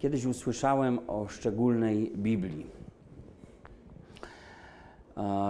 [0.00, 2.66] Kiedyś usłyszałem o szczególnej Biblii.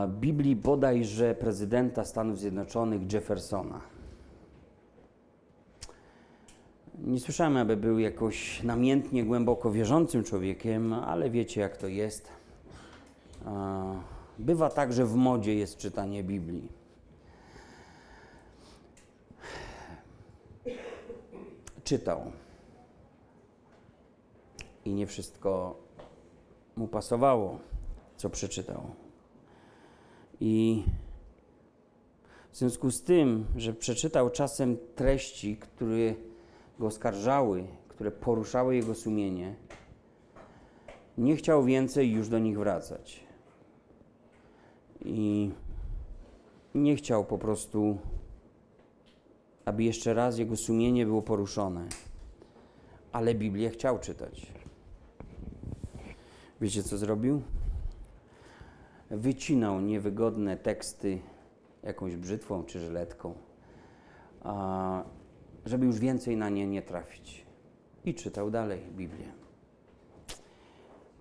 [0.09, 3.81] Biblii bodajże prezydenta Stanów Zjednoczonych Jeffersona.
[6.99, 12.29] Nie słyszałem, aby był jakoś namiętnie, głęboko wierzącym człowiekiem, ale wiecie, jak to jest.
[14.39, 16.69] Bywa tak, że w modzie jest czytanie Biblii.
[21.85, 22.33] Czytał.
[24.85, 25.77] I nie wszystko
[26.77, 27.59] mu pasowało,
[28.17, 28.83] co przeczytał.
[30.41, 30.85] I
[32.53, 36.15] w związku z tym, że przeczytał czasem treści, które
[36.79, 39.55] go oskarżały, które poruszały jego sumienie,
[41.19, 43.21] nie chciał więcej już do nich wracać.
[45.05, 45.51] I
[46.75, 47.99] nie chciał po prostu,
[49.65, 51.89] aby jeszcze raz jego sumienie było poruszone.
[53.13, 54.60] Ale Biblię chciał czytać.
[56.61, 57.43] Wiecie, co zrobił?
[59.11, 61.19] Wycinał niewygodne teksty
[61.83, 63.35] jakąś brzytwą czy żyletką,
[65.67, 67.47] żeby już więcej na nie nie trafić.
[68.05, 69.33] I czytał dalej Biblię.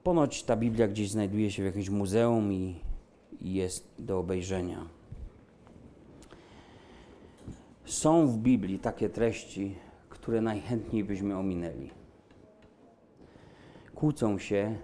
[0.03, 2.75] Ponoć ta Biblia gdzieś znajduje się w jakimś muzeum i
[3.41, 4.87] jest do obejrzenia.
[7.85, 9.75] Są w Biblii takie treści,
[10.09, 11.89] które najchętniej byśmy ominęli.
[13.95, 14.75] Kłócą się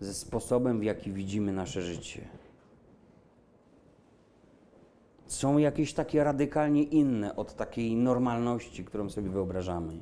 [0.00, 2.20] ze sposobem, w jaki widzimy nasze życie.
[5.26, 9.92] Są jakieś takie radykalnie inne od takiej normalności, którą sobie wyobrażamy,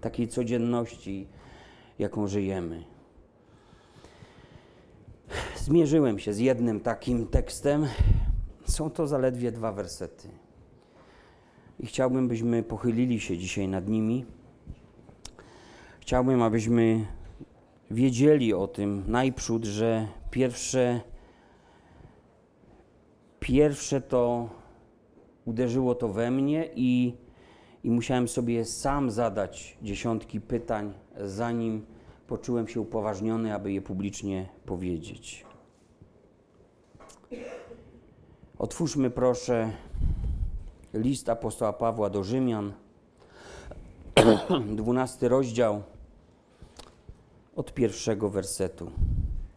[0.00, 1.26] takiej codzienności,
[1.98, 2.84] jaką żyjemy.
[5.56, 7.86] Zmierzyłem się z jednym takim tekstem.
[8.64, 10.28] Są to zaledwie dwa wersety.
[11.80, 14.24] I chciałbym, byśmy pochylili się dzisiaj nad nimi.
[16.00, 17.06] Chciałbym, abyśmy
[17.90, 21.00] wiedzieli o tym najprzód, że pierwsze,
[23.40, 24.48] pierwsze to
[25.44, 27.14] uderzyło to we mnie i,
[27.84, 31.86] i musiałem sobie sam zadać dziesiątki pytań, zanim
[32.26, 35.46] poczułem się upoważniony, aby je publicznie powiedzieć.
[38.58, 39.72] Otwórzmy proszę
[40.94, 42.72] list apostoła Pawła do Rzymian,
[44.76, 45.82] dwunasty rozdział
[47.56, 48.90] od pierwszego wersetu.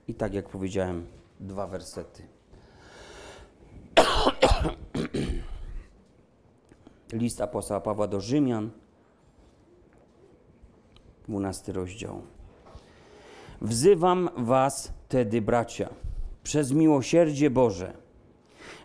[0.08, 1.06] I tak jak powiedziałem,
[1.40, 2.24] dwa wersety.
[7.14, 8.70] List apostoła Pawła do Rzymian,
[11.28, 12.22] dwunasty rozdział.
[13.62, 15.90] Wzywam was tedy, bracia,
[16.44, 17.94] przez miłosierdzie Boże,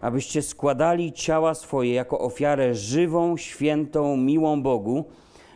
[0.01, 5.05] abyście składali ciała swoje jako ofiarę żywą, świętą, miłą Bogu,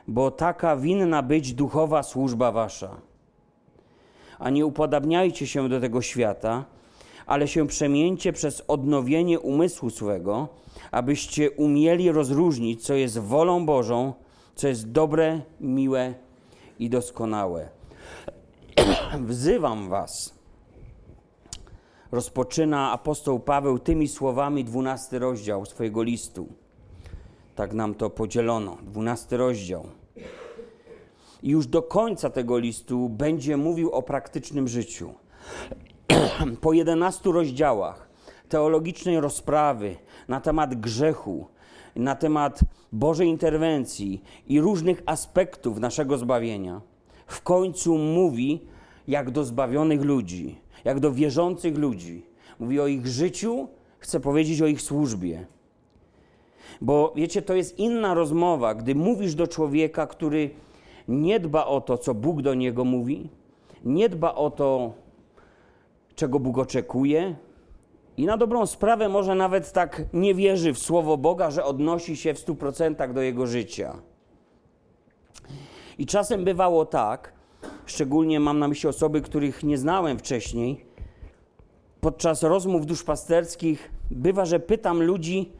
[0.08, 3.07] bo taka winna być duchowa służba wasza.
[4.38, 6.64] A nie upodabniajcie się do tego świata,
[7.26, 10.48] ale się przemieńcie przez odnowienie umysłu swego,
[10.90, 14.12] abyście umieli rozróżnić, co jest wolą Bożą,
[14.54, 16.14] co jest dobre, miłe
[16.78, 17.68] i doskonałe.
[19.28, 20.38] Wzywam Was
[22.12, 26.46] rozpoczyna apostoł Paweł tymi słowami dwunasty rozdział swojego listu.
[27.54, 29.86] Tak nam to podzielono, dwunasty rozdział.
[31.42, 35.14] I już do końca tego listu będzie mówił o praktycznym życiu.
[36.60, 38.08] po jedenastu rozdziałach
[38.48, 39.96] teologicznej rozprawy
[40.28, 41.46] na temat grzechu,
[41.96, 42.60] na temat
[42.92, 46.80] Bożej interwencji i różnych aspektów naszego zbawienia,
[47.26, 48.60] w końcu mówi
[49.08, 52.26] jak do zbawionych ludzi jak do wierzących ludzi.
[52.58, 55.46] Mówi o ich życiu, chce powiedzieć o ich służbie.
[56.80, 60.50] Bo wiecie, to jest inna rozmowa, gdy mówisz do człowieka, który
[61.08, 63.28] nie dba o to, co Bóg do niego mówi,
[63.84, 64.92] nie dba o to,
[66.14, 67.36] czego Bóg oczekuje,
[68.16, 72.34] i na dobrą sprawę może nawet tak nie wierzy w słowo Boga, że odnosi się
[72.34, 74.02] w stu procentach do jego życia.
[75.98, 77.32] I czasem bywało tak,
[77.86, 80.86] szczególnie mam na myśli osoby, których nie znałem wcześniej,
[82.00, 85.52] podczas rozmów duszpasterskich bywa, że pytam ludzi,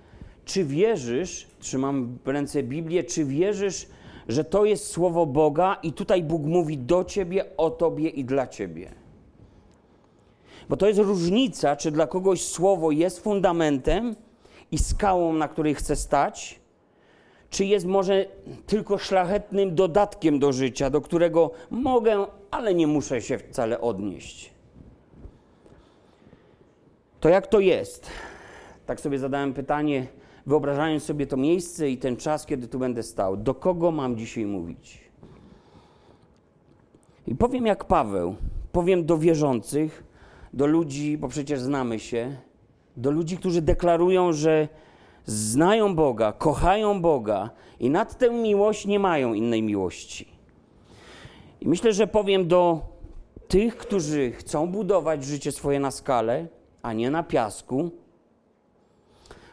[0.44, 3.87] czy wierzysz, trzymam w ręce Biblię, czy wierzysz,
[4.29, 8.47] że to jest słowo Boga i tutaj Bóg mówi do ciebie, o tobie i dla
[8.47, 8.91] ciebie.
[10.69, 14.17] Bo to jest różnica, czy dla kogoś słowo jest fundamentem
[14.73, 16.61] i skałą, na której chce stać,
[17.51, 18.27] czy jest może
[18.67, 24.51] tylko szlachetnym dodatkiem do życia, do którego mogę, ale nie muszę się wcale odnieść.
[27.21, 28.11] To jak to jest?
[28.87, 30.07] Tak sobie zadałem pytanie,
[30.49, 33.37] wyobrażając sobie to miejsce i ten czas, kiedy tu będę stał.
[33.37, 35.00] Do kogo mam dzisiaj mówić?
[37.27, 38.37] I powiem jak Paweł,
[38.73, 40.05] powiem do wierzących,
[40.53, 42.37] do ludzi, bo przecież znamy się,
[42.97, 44.69] do ludzi, którzy deklarują, że
[45.27, 50.29] znają Boga, kochają Boga i nad tę miłość nie mają innej miłości.
[51.61, 52.81] I myślę, że powiem do
[53.49, 56.47] tych, którzy chcą budować życie swoje na skalę,
[56.83, 57.91] a nie na piasku.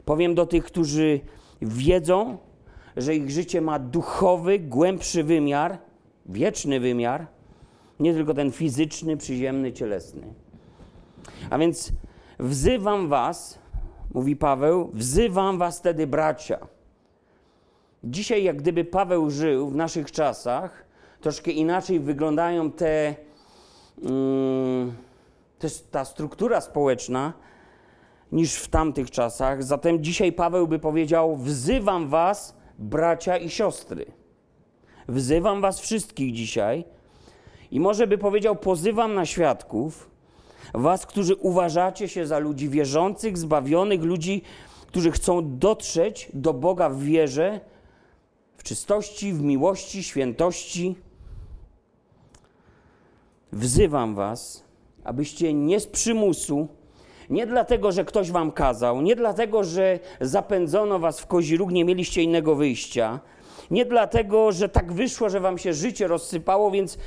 [0.06, 1.20] Powiem do tych, którzy
[1.62, 2.38] wiedzą,
[2.98, 5.78] że ich życie ma duchowy, głębszy wymiar,
[6.26, 7.28] wieczny wymiar,
[8.00, 10.34] nie tylko ten fizyczny, przyziemny, cielesny.
[11.50, 11.92] A więc
[12.40, 13.60] wzywam Was,
[14.14, 16.68] mówi Paweł, wzywam Was wtedy, bracia.
[18.04, 20.86] Dzisiaj, jak gdyby Paweł żył w naszych czasach,
[21.22, 23.16] troszkę inaczej wyglądają te,
[24.02, 24.94] um,
[25.92, 27.34] ta struktura społeczna
[28.36, 29.64] niż w tamtych czasach.
[29.64, 34.06] Zatem dzisiaj Paweł by powiedział: Wzywam Was, bracia i siostry.
[35.08, 36.86] Wzywam Was wszystkich dzisiaj.
[37.72, 40.10] I może by powiedział: Pozywam na świadków,
[40.74, 44.42] Was, którzy uważacie się za ludzi wierzących, zbawionych, ludzi,
[44.88, 47.60] którzy chcą dotrzeć do Boga w wierze,
[48.58, 50.96] w czystości, w miłości, świętości.
[53.52, 54.64] Wzywam Was,
[55.04, 56.68] abyście nie z przymusu,
[57.30, 61.86] nie dlatego, że ktoś Wam kazał, nie dlatego, że zapędzono Was w kozi róg, nie
[61.86, 63.20] mieliście innego wyjścia,
[63.72, 66.98] nie dlatego, że tak wyszło, że Wam się życie rozsypało, więc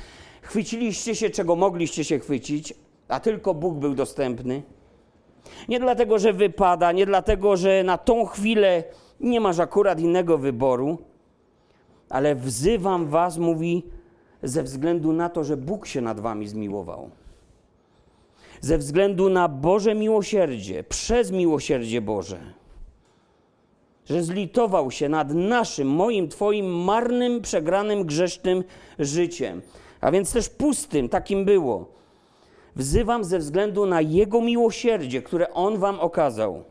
[0.41, 2.73] chwyciliście się, czego mogliście się chwycić,
[3.07, 4.63] a tylko Bóg był dostępny.
[5.69, 8.83] Nie dlatego, że wypada, nie dlatego, że na tą chwilę
[9.19, 10.97] nie masz akurat innego wyboru,
[12.09, 13.83] ale wzywam Was, mówi,
[14.43, 17.09] ze względu na to, że Bóg się nad Wami zmiłował.
[18.61, 22.39] Ze względu na Boże miłosierdzie, przez miłosierdzie Boże,
[24.05, 28.63] że zlitował się nad naszym, moim, Twoim marnym, przegranym, grzesznym
[28.99, 29.61] życiem,
[30.01, 31.99] a więc też pustym, takim było
[32.75, 36.63] Wzywam ze względu na Jego miłosierdzie, które On Wam okazał,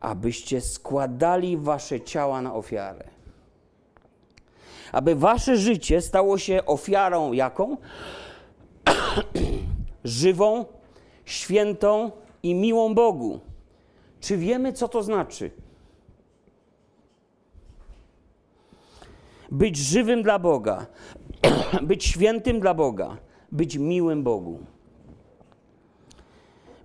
[0.00, 3.04] abyście składali Wasze ciała na ofiarę.
[4.92, 7.76] Aby Wasze życie stało się ofiarą jaką?
[10.06, 10.64] Żywą,
[11.24, 12.10] świętą
[12.42, 13.40] i miłą Bogu.
[14.20, 15.50] Czy wiemy, co to znaczy?
[19.50, 20.86] Być żywym dla Boga,
[21.82, 23.16] być świętym dla Boga
[23.52, 24.58] być miłym Bogu.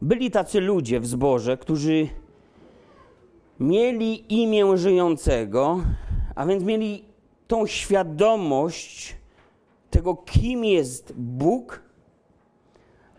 [0.02, 2.08] Byli tacy ludzie w zborze, którzy
[3.60, 5.80] mieli imię żyjącego,
[6.36, 7.06] a więc mieli
[7.48, 9.16] tą świadomość
[9.90, 11.84] tego, kim jest Bóg,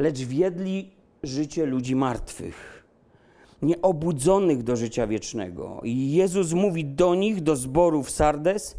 [0.02, 0.90] lecz wiedli
[1.22, 2.84] życie ludzi martwych,
[3.62, 5.80] nieobudzonych do życia wiecznego.
[5.84, 8.76] I Jezus mówi do nich, do zboru w Sardes: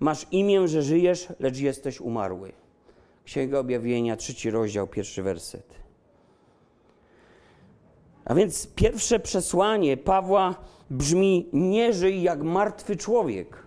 [0.00, 2.52] Masz imię, że żyjesz, lecz jesteś umarły.
[3.24, 5.74] Księga Objawienia, trzeci rozdział, pierwszy werset.
[8.24, 10.54] A więc pierwsze przesłanie Pawła
[10.90, 13.65] brzmi: Nie żyj jak martwy człowiek,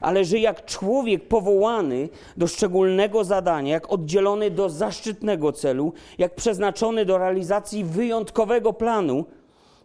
[0.00, 7.04] ale żyj jak człowiek powołany do szczególnego zadania, jak oddzielony do zaszczytnego celu, jak przeznaczony
[7.04, 9.24] do realizacji wyjątkowego planu,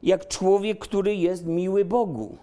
[0.04, 2.38] jak człowiek, który jest miły Bogu.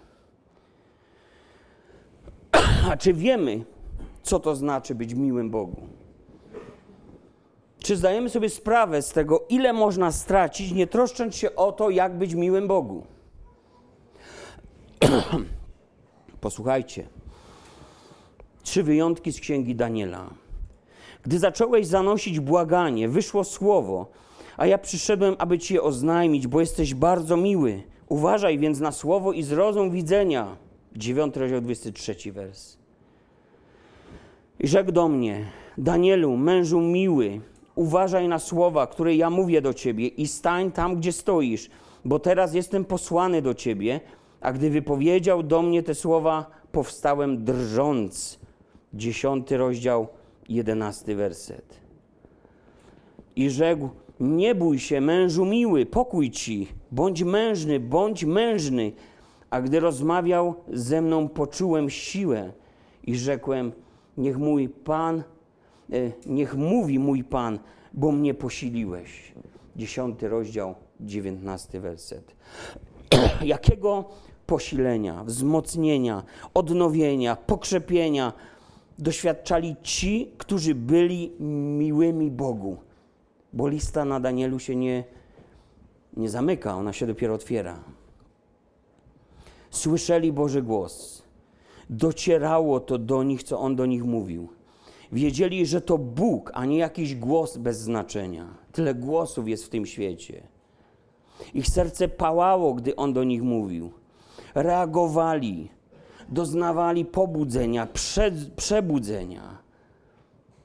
[2.91, 3.65] A czy wiemy,
[4.23, 5.83] co to znaczy być miłym Bogu.
[7.79, 12.19] Czy zdajemy sobie sprawę z tego, ile można stracić, nie troszcząc się o to, jak
[12.19, 13.07] być miłym Bogu?
[16.41, 17.16] Posłuchajcie.
[18.67, 20.31] Trzy wyjątki z księgi Daniela.
[21.23, 24.07] Gdy zacząłeś zanosić błaganie, wyszło słowo,
[24.57, 27.83] a ja przyszedłem, aby ci je oznajmić, bo jesteś bardzo miły.
[28.09, 30.57] Uważaj więc na słowo i zrozum widzenia.
[30.97, 32.77] 9 rozdział 23 wers.
[34.61, 35.45] I rzekł do mnie:
[35.79, 37.41] Danielu, mężu miły,
[37.75, 41.71] uważaj na słowa, które ja mówię do ciebie i stań tam, gdzie stoisz,
[42.05, 44.01] bo teraz jestem posłany do ciebie.
[44.41, 48.46] A gdy wypowiedział do mnie te słowa, powstałem drżąc.
[48.97, 50.09] Dziesiąty rozdział,
[50.49, 51.81] jedenasty werset.
[53.37, 53.89] I rzekł:
[54.21, 58.93] Nie bój się, mężu miły, pokój ci, bądź mężny, bądź mężny.
[59.51, 62.53] A gdy rozmawiał ze mną, poczułem siłę
[63.05, 63.73] i rzekłem:
[64.17, 65.23] Niech mój Pan,
[65.93, 67.59] e, niech mówi mój Pan,
[67.93, 69.33] bo mnie posiliłeś.
[69.77, 72.37] Dziesiąty rozdział, dziewiętnasty werset.
[73.45, 74.05] Jakiego
[74.47, 76.23] posilenia, wzmocnienia,
[76.55, 78.33] odnowienia, pokrzepienia
[78.99, 81.33] doświadczali ci, którzy byli
[81.79, 82.77] miłymi Bogu?
[83.53, 85.05] Bo lista na Danielu się nie,
[86.17, 87.85] nie zamyka, ona się dopiero otwiera.
[89.71, 91.27] Słyszeli Boży głos
[91.91, 94.49] docierało to do nich, co on do nich mówił.
[95.13, 98.49] Wiedzieli, że to Bóg, a nie jakiś głos bez znaczenia.
[98.73, 100.43] Tyle głosów jest w tym świecie.
[101.55, 103.93] Ich serce pałało, gdy on do nich mówił.
[104.55, 105.69] Reagowali,
[106.29, 109.59] doznawali pobudzenia, prze, przebudzenia.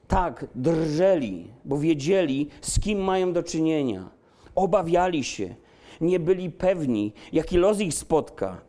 [0.08, 4.10] Tak, drżeli, bo wiedzieli, z kim mają do czynienia.
[4.54, 5.54] Obawiali się,
[6.00, 8.60] nie byli pewni, jaki los ich spotka,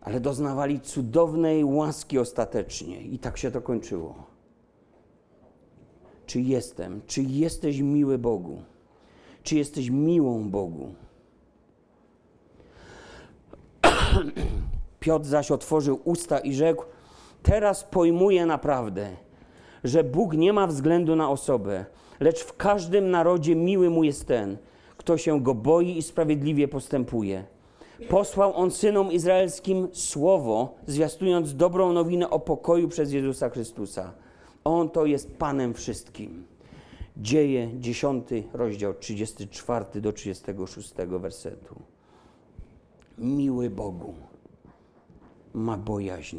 [0.00, 4.14] ale doznawali cudownej łaski ostatecznie i tak się to kończyło.
[6.26, 8.62] Czy jestem, czy jesteś miły Bogu?
[9.42, 10.94] Czy jesteś miłą Bogu?
[15.04, 16.84] Piotr zaś otworzył usta i rzekł:
[17.42, 19.08] Teraz pojmuję naprawdę,
[19.84, 21.84] że Bóg nie ma względu na osobę,
[22.20, 24.56] lecz w każdym narodzie miły mu jest ten,
[24.96, 27.44] kto się go boi i sprawiedliwie postępuje.
[28.08, 34.12] Posłał on synom izraelskim słowo, zwiastując dobrą nowinę o pokoju przez Jezusa Chrystusa.
[34.64, 36.44] On to jest Panem wszystkim.
[37.16, 41.74] Dzieje 10 rozdział 34 do 36 wersetu.
[43.18, 44.14] Miły Bogu
[45.54, 46.38] ma bojaźń.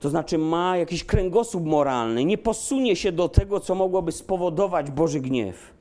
[0.00, 5.20] To znaczy ma jakiś kręgosłup moralny, nie posunie się do tego, co mogłoby spowodować Boży
[5.20, 5.74] gniew.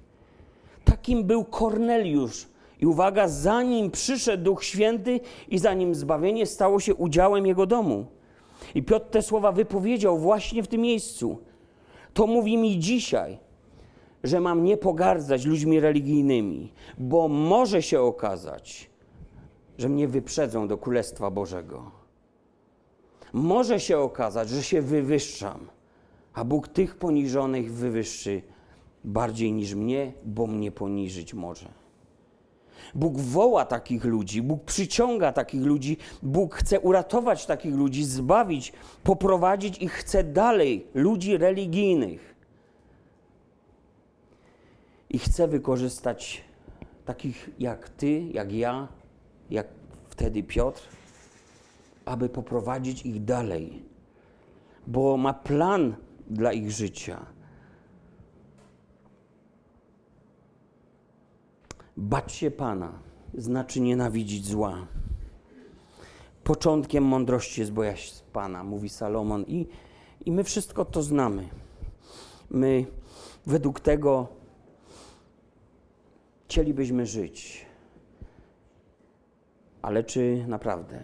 [0.86, 2.48] Takim był Korneliusz.
[2.80, 8.06] I uwaga, zanim przyszedł Duch Święty i zanim zbawienie stało się udziałem jego domu.
[8.76, 11.38] I Piotr te słowa wypowiedział właśnie w tym miejscu.
[12.14, 13.38] To mówi mi dzisiaj,
[14.24, 18.90] że mam nie pogardzać ludźmi religijnymi, bo może się okazać,
[19.78, 21.92] że mnie wyprzedzą do Królestwa Bożego.
[23.34, 25.68] Może się okazać, że się wywyższam,
[26.34, 28.42] a Bóg tych poniżonych wywyższy
[29.04, 31.70] bardziej niż mnie, bo mnie poniżyć może.
[32.96, 39.78] Bóg woła takich ludzi, Bóg przyciąga takich ludzi, Bóg chce uratować takich ludzi, zbawić, poprowadzić
[39.78, 42.36] ich chce dalej, ludzi religijnych.
[45.10, 46.44] I chce wykorzystać
[47.06, 48.88] takich jak ty, jak ja,
[49.50, 49.68] jak
[50.10, 50.82] wtedy Piotr,
[52.06, 53.84] aby poprowadzić ich dalej,
[54.88, 55.96] bo ma plan
[56.30, 57.26] dla ich życia.
[61.98, 63.00] Bać się Pana
[63.34, 64.88] znaczy nienawidzić zła.
[66.44, 69.68] Początkiem mądrości jest bojaźń Pana, mówi Salomon, i,
[70.26, 71.50] i my wszystko to znamy.
[72.50, 72.86] My
[73.46, 74.28] według tego
[76.46, 77.67] chcielibyśmy żyć.
[79.88, 81.04] Ale czy naprawdę?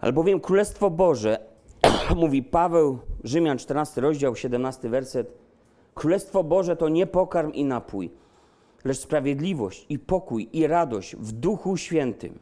[0.00, 1.38] Albowiem Królestwo Boże,
[2.16, 5.38] mówi Paweł, Rzymian 14 rozdział, 17 werset,
[5.94, 8.10] Królestwo Boże to nie pokarm i napój,
[8.84, 12.38] lecz sprawiedliwość i pokój i radość w Duchu Świętym.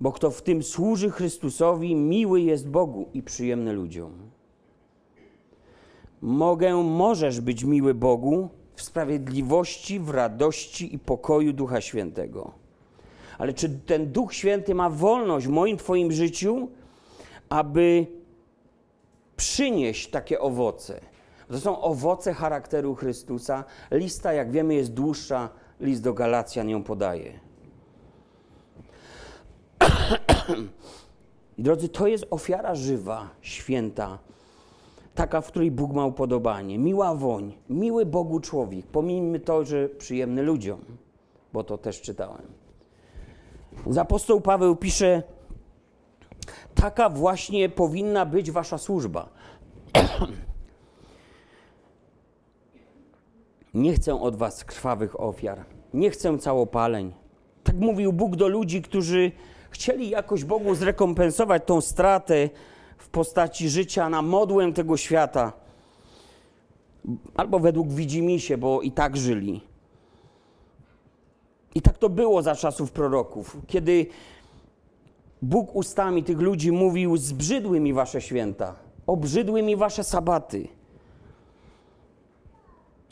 [0.00, 4.12] Bo kto w tym służy Chrystusowi, miły jest Bogu i przyjemny ludziom.
[6.22, 12.52] Mogę, możesz być miły Bogu w sprawiedliwości, w radości i pokoju Ducha Świętego.
[13.38, 16.68] Ale czy ten Duch Święty ma wolność w moim Twoim życiu,
[17.48, 18.06] aby
[19.36, 21.00] przynieść takie owoce?
[21.48, 23.64] To są owoce charakteru Chrystusa.
[23.90, 25.48] Lista, jak wiemy, jest dłuższa.
[25.80, 27.40] List do Galacjan ją podaje.
[31.58, 34.18] I drodzy, to jest ofiara żywa, święta,
[35.14, 36.78] taka, w której Bóg ma upodobanie.
[36.78, 38.86] Miła woń, miły Bogu człowiek.
[38.86, 40.80] Pomijmy to, że przyjemny ludziom,
[41.52, 42.42] bo to też czytałem.
[43.90, 45.22] Z apostoł Paweł pisze,
[46.74, 49.28] taka właśnie powinna być wasza służba.
[53.74, 55.64] Nie chcę od was krwawych ofiar,
[55.94, 57.12] nie chcę całopaleń.
[57.64, 59.32] Tak mówił Bóg do ludzi, którzy
[59.70, 62.50] chcieli jakoś Bogu zrekompensować tą stratę
[63.02, 65.52] w postaci życia na modłę tego świata.
[67.34, 69.60] Albo według widzimisię, bo i tak żyli.
[71.74, 74.06] I tak to było za czasów proroków, kiedy
[75.42, 78.74] Bóg ustami tych ludzi mówił: Zbrzydły mi wasze święta,
[79.06, 80.68] obrzydły mi wasze sabaty.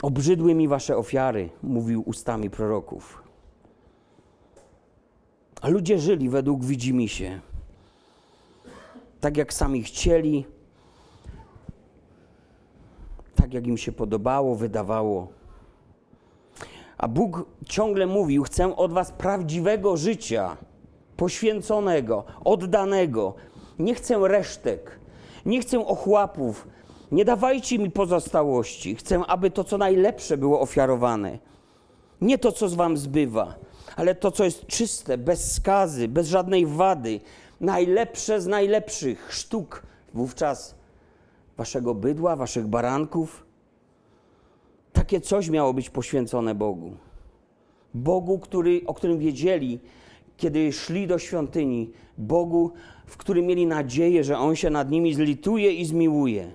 [0.02, 3.22] Obrzydły mi wasze ofiary, mówił ustami proroków.
[5.60, 7.40] A ludzie żyli według widzimisię.
[9.20, 10.46] Tak jak sami chcieli,
[13.34, 15.28] tak jak im się podobało, wydawało.
[16.98, 20.56] A Bóg ciągle mówił: Chcę od was prawdziwego życia,
[21.16, 23.34] poświęconego, oddanego.
[23.78, 24.98] Nie chcę resztek,
[25.46, 26.68] nie chcę ochłapów,
[27.12, 28.94] nie dawajcie mi pozostałości.
[28.94, 31.38] Chcę, aby to, co najlepsze było ofiarowane.
[32.20, 33.54] Nie to, co z wam zbywa,
[33.96, 37.20] ale to, co jest czyste, bez skazy, bez żadnej wady.
[37.60, 39.82] Najlepsze z najlepszych sztuk
[40.14, 40.74] wówczas
[41.56, 43.46] waszego bydła, waszych baranków.
[44.92, 46.96] Takie coś miało być poświęcone Bogu.
[47.94, 49.80] Bogu, który, o którym wiedzieli,
[50.36, 52.72] kiedy szli do świątyni, Bogu,
[53.06, 56.50] w którym mieli nadzieję, że On się nad nimi zlituje i zmiłuje.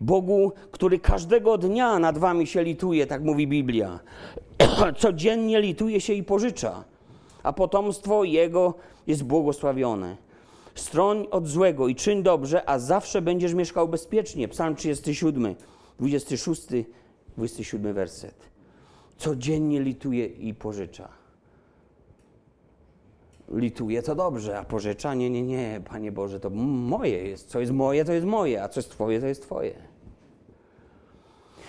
[0.00, 4.00] Bogu, który każdego dnia nad wami się lituje, tak mówi Biblia.
[5.02, 6.84] Codziennie lituje się i pożycza,
[7.48, 8.74] a potomstwo Jego
[9.06, 10.16] jest błogosławione.
[10.74, 14.48] Stroń od złego i czyń dobrze, a zawsze będziesz mieszkał bezpiecznie.
[14.48, 15.54] Psalm 37,
[15.98, 16.62] 26,
[17.36, 18.34] 27 werset.
[19.18, 21.08] Codziennie lituje i pożycza.
[23.52, 25.14] Lituje to dobrze, a pożycza?
[25.14, 27.48] Nie, nie, nie, Panie Boże, to moje jest.
[27.48, 29.74] Co jest moje, to jest moje, a co jest Twoje, to jest Twoje.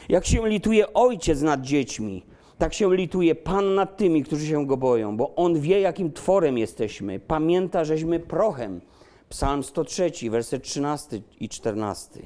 [0.10, 2.24] Jak się lituje ojciec nad dziećmi,
[2.60, 6.58] tak się lituje Pan nad tymi, którzy się go boją, bo On wie, jakim tworem
[6.58, 7.20] jesteśmy.
[7.20, 8.82] Pamięta, żeśmy prochem.
[9.30, 12.20] Psalm 103, werset 13 i 14.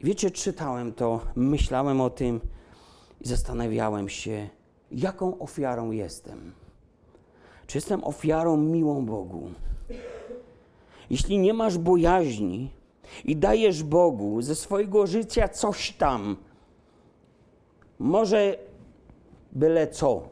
[0.00, 2.40] Wiecie, czytałem to, myślałem o tym
[3.20, 4.48] i zastanawiałem się,
[4.90, 6.52] jaką ofiarą jestem.
[7.66, 9.50] Czy jestem ofiarą miłą Bogu?
[11.10, 12.70] Jeśli nie masz bojaźni
[13.24, 16.36] i dajesz Bogu ze swojego życia coś tam,
[17.98, 18.58] może
[19.52, 20.28] byle co,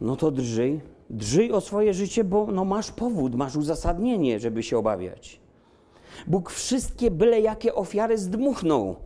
[0.00, 4.78] no to drżyj, drżyj o swoje życie, bo no masz powód, masz uzasadnienie, żeby się
[4.78, 5.40] obawiać.
[6.26, 8.96] Bóg wszystkie byle jakie ofiary zdmuchnął.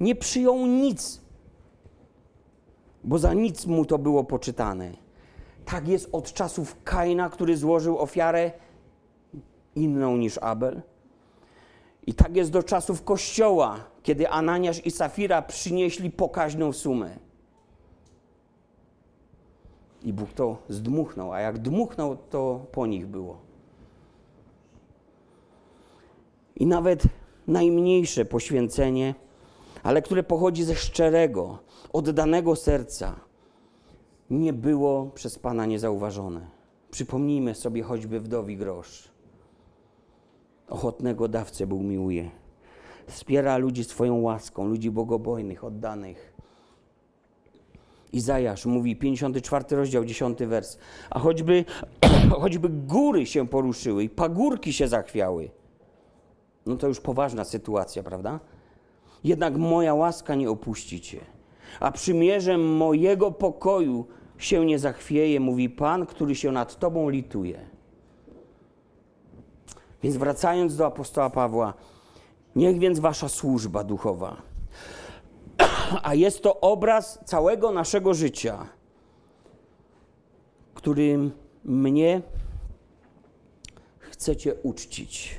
[0.00, 1.20] Nie przyjął nic,
[3.04, 4.90] bo za nic mu to było poczytane.
[5.64, 8.52] Tak jest od czasów Kaina, który złożył ofiarę
[9.74, 10.82] inną niż Abel.
[12.08, 17.18] I tak jest do czasów Kościoła, kiedy Ananiasz i Safira przynieśli pokaźną sumę.
[20.02, 23.38] I Bóg to zdmuchnął, a jak dmuchnął, to po nich było.
[26.56, 27.02] I nawet
[27.46, 29.14] najmniejsze poświęcenie,
[29.82, 31.58] ale które pochodzi ze szczerego,
[31.92, 33.20] oddanego serca,
[34.30, 36.46] nie było przez Pana niezauważone.
[36.90, 39.17] Przypomnijmy sobie choćby wdowi grosz.
[40.68, 42.30] Ochotnego dawcę Bóg miłuje.
[43.06, 46.32] Wspiera ludzi swoją łaską, ludzi bogobojnych, oddanych.
[48.12, 50.78] Izajasz mówi, 54 rozdział, 10 wers.
[51.10, 51.64] A choćby,
[52.40, 55.50] choćby góry się poruszyły i pagórki się zachwiały,
[56.66, 58.40] no to już poważna sytuacja, prawda?
[59.24, 61.20] Jednak moja łaska nie opuści cię,
[61.80, 64.06] a przymierzem mojego pokoju
[64.38, 67.77] się nie zachwieje, mówi Pan, który się nad tobą lituje.
[70.02, 71.74] Więc wracając do apostoła Pawła,
[72.56, 74.42] niech więc wasza służba duchowa,
[76.02, 78.66] a jest to obraz całego naszego życia,
[80.74, 81.32] którym
[81.64, 82.22] mnie
[83.98, 85.38] chcecie uczcić.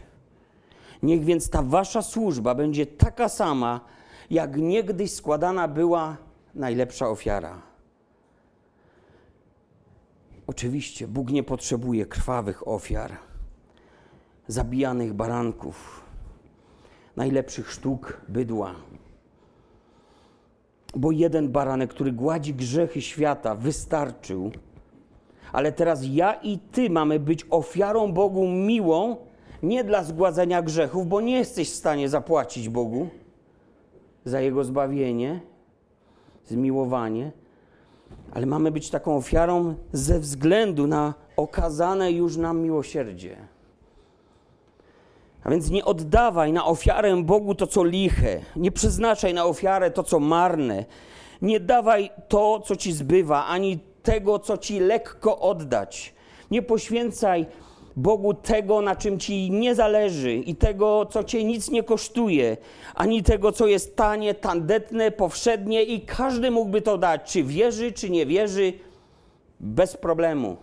[1.04, 3.82] Niech więc ta wasza służba będzie taka sama,
[4.30, 6.17] jak niegdyś składana była
[6.56, 7.62] najlepsza ofiara.
[10.48, 13.17] Oczywiście Bóg nie potrzebuje krwawych ofiar,
[14.49, 16.03] zabijanych baranków,
[17.15, 18.75] najlepszych sztuk bydła.
[20.95, 24.51] Bo jeden baranek, który gładzi grzechy świata, wystarczył.
[25.51, 29.17] Ale teraz ja i ty mamy być ofiarą Bogu miłą,
[29.63, 33.07] nie dla zgładzenia grzechów, bo nie jesteś w stanie zapłacić Bogu
[34.25, 35.41] za Jego zbawienie,
[36.45, 37.31] zmiłowanie,
[38.31, 43.38] ale mamy być taką ofiarą ze względu na okazane już nam miłosierdzie.
[45.43, 50.04] A więc nie oddawaj na ofiarę Bogu to, co liche, nie przeznaczaj na ofiarę to,
[50.04, 50.86] co marne,
[51.41, 56.13] nie dawaj to, co ci zbywa, ani tego, co ci lekko oddać.
[56.52, 57.45] Nie poświęcaj
[57.95, 62.58] Bogu tego, na czym ci nie zależy i tego, co cię nic nie kosztuje,
[62.95, 68.10] ani tego, co jest tanie, tandetne, powszednie i każdy mógłby to dać, czy wierzy, czy
[68.10, 68.73] nie wierzy,
[69.60, 70.58] bez problemu.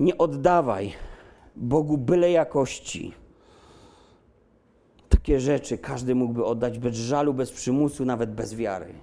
[0.00, 0.92] Nie oddawaj
[1.60, 3.14] Bogu byle jakości.
[5.08, 8.94] Takie rzeczy każdy mógłby oddać bez żalu, bez przymusu, nawet bez wiary.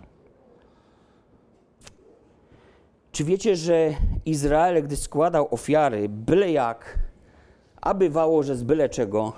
[3.11, 3.93] Czy wiecie, że
[4.25, 6.99] Izrael, gdy składał ofiary, byle jak,
[7.81, 9.33] a bywało, że z byle czego,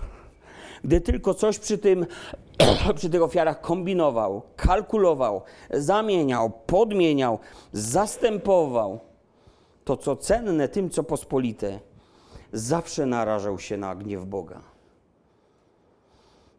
[0.83, 2.05] gdy tylko coś przy, tym,
[2.95, 7.39] przy tych ofiarach kombinował, kalkulował, zamieniał, podmieniał,
[7.73, 8.99] zastępował,
[9.83, 11.79] to co cenne tym, co pospolite,
[12.53, 14.61] zawsze narażał się na gniew Boga.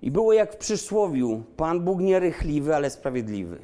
[0.03, 3.59] I było jak w przysłowiu: Pan Bóg nierychliwy, ale sprawiedliwy.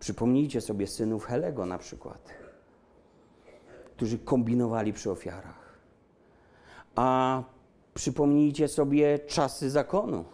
[0.00, 2.28] Przypomnijcie sobie synów Helego na przykład.
[3.96, 5.78] którzy kombinowali przy ofiarach.
[6.94, 7.42] A
[7.94, 10.24] przypomnijcie sobie czasy zakonu.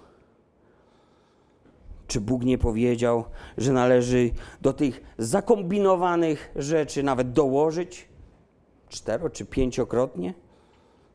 [2.07, 3.25] Czy Bóg nie powiedział,
[3.59, 8.09] że należy do tych zakombinowanych rzeczy nawet dołożyć
[8.95, 10.35] cztero czy pięciokrotnie,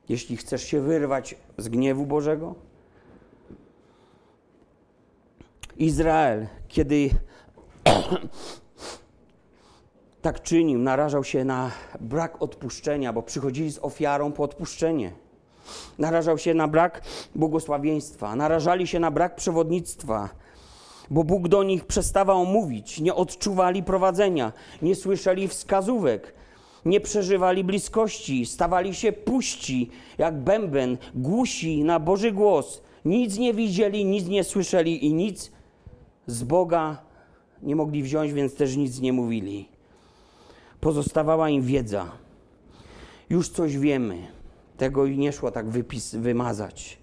[0.10, 2.56] jeśli chcesz się wyrwać z gniewu Bożego?
[5.78, 7.10] Izrael, kiedy
[10.22, 15.12] tak czynił, narażał się na brak odpuszczenia, bo przychodzili z ofiarą po odpuszczenie.
[15.98, 17.02] Narażał się na brak
[17.36, 20.30] błogosławieństwa, narażali się na brak przewodnictwa,
[21.10, 26.39] bo Bóg do nich przestawał mówić, nie odczuwali prowadzenia, nie słyszeli wskazówek,
[26.86, 32.82] nie przeżywali bliskości, stawali się puści, jak bęben, głusi na Boży głos.
[33.06, 35.52] Nic nie widzieli, nic nie słyszeli i nic
[36.28, 37.02] z Boga
[37.64, 39.70] nie mogli wziąć, więc też nic nie mówili.
[40.80, 42.12] Pozostawała im wiedza.
[43.30, 44.28] Już coś wiemy.
[44.78, 46.98] Tego nie szło tak wypis, wymazać.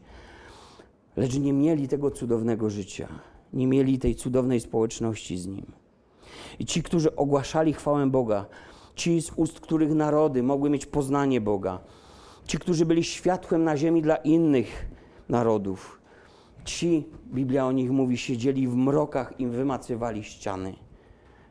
[1.17, 3.09] Lecz nie mieli tego cudownego życia.
[3.53, 5.67] Nie mieli tej cudownej społeczności z Nim.
[6.59, 8.47] I ci, którzy ogłaszali chwałę Boga,
[8.97, 11.79] ci z ust których narody mogły mieć poznanie Boga,
[12.47, 14.87] ci, którzy byli światłem na ziemi dla innych
[15.29, 16.01] narodów,
[16.65, 20.75] ci, Biblia o nich mówi, siedzieli w mrokach i wymacywali ściany.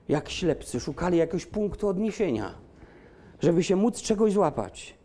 [0.08, 2.55] Jak ślepcy, szukali jakiegoś punktu odniesienia,
[3.39, 4.95] żeby się móc czegoś złapać.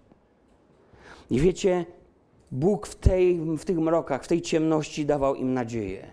[1.30, 1.86] I wiecie,
[2.50, 6.06] Bóg w, tej, w tych mrokach, w tej ciemności dawał im nadzieję.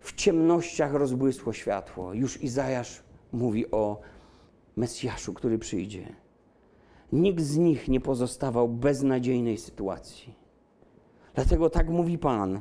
[0.00, 2.14] W ciemnościach rozbłysło światło.
[2.14, 4.00] Już Izajasz mówi o
[4.76, 6.12] Mesjaszu, który przyjdzie.
[7.12, 10.34] Nikt z nich nie pozostawał beznadziejnej sytuacji.
[11.34, 12.60] Dlatego tak mówi Pan.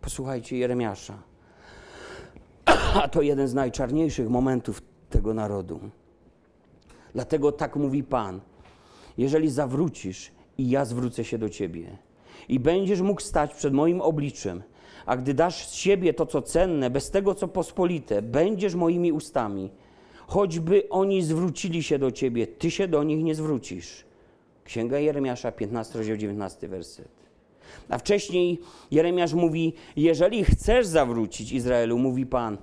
[0.00, 1.22] Posłuchajcie Jeremiasza.
[2.94, 5.80] A to jeden z najczarniejszych momentów tego narodu.
[7.12, 8.40] Dlatego tak mówi Pan.
[9.18, 11.98] Jeżeli zawrócisz i ja zwrócę się do ciebie
[12.48, 14.62] i będziesz mógł stać przed moim obliczem,
[15.06, 19.70] a gdy dasz z siebie to, co cenne, bez tego, co pospolite, będziesz moimi ustami,
[20.30, 24.04] choćby oni zwrócili się do ciebie, ty się do nich nie zwrócisz.
[24.64, 27.08] Księga Jeremiasza, 15, rozdział 19, werset.
[27.88, 32.58] A wcześniej Jeremiasz mówi: Jeżeli chcesz zawrócić Izraelu, mówi Pan,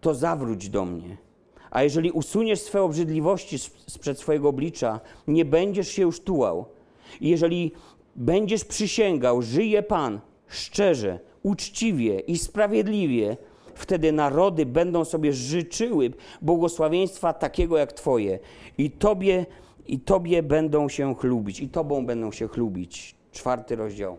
[0.00, 1.16] to zawróć do mnie.
[1.70, 6.64] A jeżeli usuniesz swe obrzydliwości sprzed swojego oblicza, nie będziesz się już tułał.
[7.20, 7.72] I jeżeli
[8.16, 13.36] będziesz przysięgał, żyje Pan szczerze, uczciwie i sprawiedliwie,
[13.80, 16.12] wtedy narody będą sobie życzyły
[16.42, 18.38] błogosławieństwa takiego jak Twoje.
[18.78, 19.46] I Tobie,
[19.86, 23.14] i tobie będą się chlubić, i Tobą będą się chlubić.
[23.32, 24.18] Czwarty rozdział,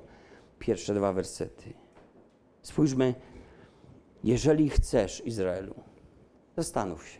[0.60, 1.74] pierwsze dwa wersety.
[2.62, 3.15] Spójrzmy,
[4.24, 5.76] jeżeli chcesz, Izraelu,
[6.58, 7.19] zastanów się.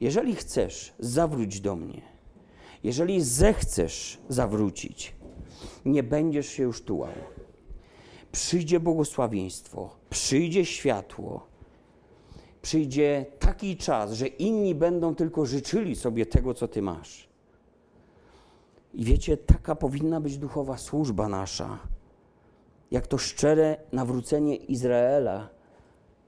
[0.00, 2.02] Jeżeli chcesz, zawróć do mnie.
[2.84, 5.14] Jeżeli zechcesz zawrócić,
[5.84, 7.12] nie będziesz się już tułał.
[8.36, 11.46] Przyjdzie błogosławieństwo, przyjdzie światło,
[12.62, 17.28] przyjdzie taki czas, że inni będą tylko życzyli sobie tego, co ty masz.
[18.94, 21.78] I wiecie, taka powinna być duchowa służba nasza.
[22.90, 25.48] Jak to szczere nawrócenie Izraela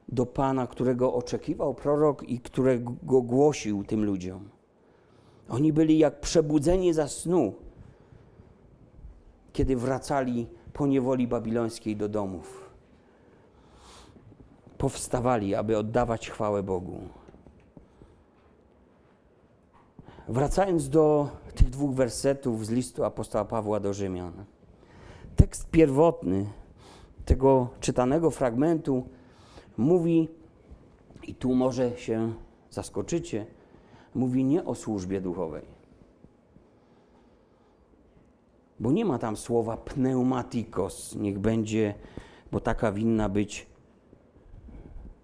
[0.09, 4.49] do Pana, którego oczekiwał prorok i którego głosił tym ludziom.
[5.49, 7.55] Oni byli jak przebudzeni za snu,
[9.53, 10.47] kiedy wracali
[10.87, 12.71] niewoli babilońskiej do domów.
[14.79, 17.01] Powstawali, aby oddawać chwałę Bogu.
[20.29, 24.33] Wracając do tych dwóch wersetów z listu apostoła Pawła do Rzymian.
[25.37, 26.47] Tekst pierwotny
[27.25, 29.09] tego czytanego fragmentu
[29.77, 30.29] mówi,
[31.23, 32.33] i tu może się
[32.71, 33.47] zaskoczycie,
[34.15, 35.78] mówi nie o służbie duchowej.
[38.81, 41.95] Bo nie ma tam słowa pneumatikos, niech będzie,
[42.53, 43.67] bo taka winna być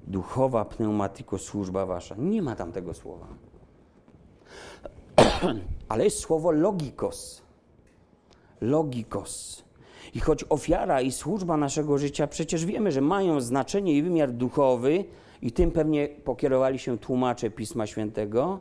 [0.07, 2.15] duchowa pneumatikos służba wasza.
[2.19, 3.27] Nie ma tam tego słowa.
[5.89, 7.43] Ale jest słowo logikos.
[8.61, 9.65] Logikos.
[10.15, 15.05] I choć ofiara i służba naszego życia przecież wiemy, że mają znaczenie i wymiar duchowy,
[15.43, 18.61] i tym pewnie pokierowali się tłumacze Pisma Świętego,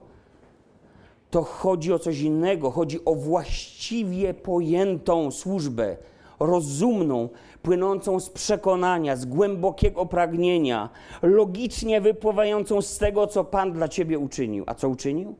[1.33, 2.71] to chodzi o coś innego.
[2.71, 5.97] Chodzi o właściwie pojętą służbę,
[6.39, 7.29] rozumną,
[7.61, 10.89] płynącą z przekonania, z głębokiego pragnienia,
[11.21, 14.63] logicznie wypływającą z tego, co Pan dla Ciebie uczynił.
[14.67, 15.35] A co uczynił?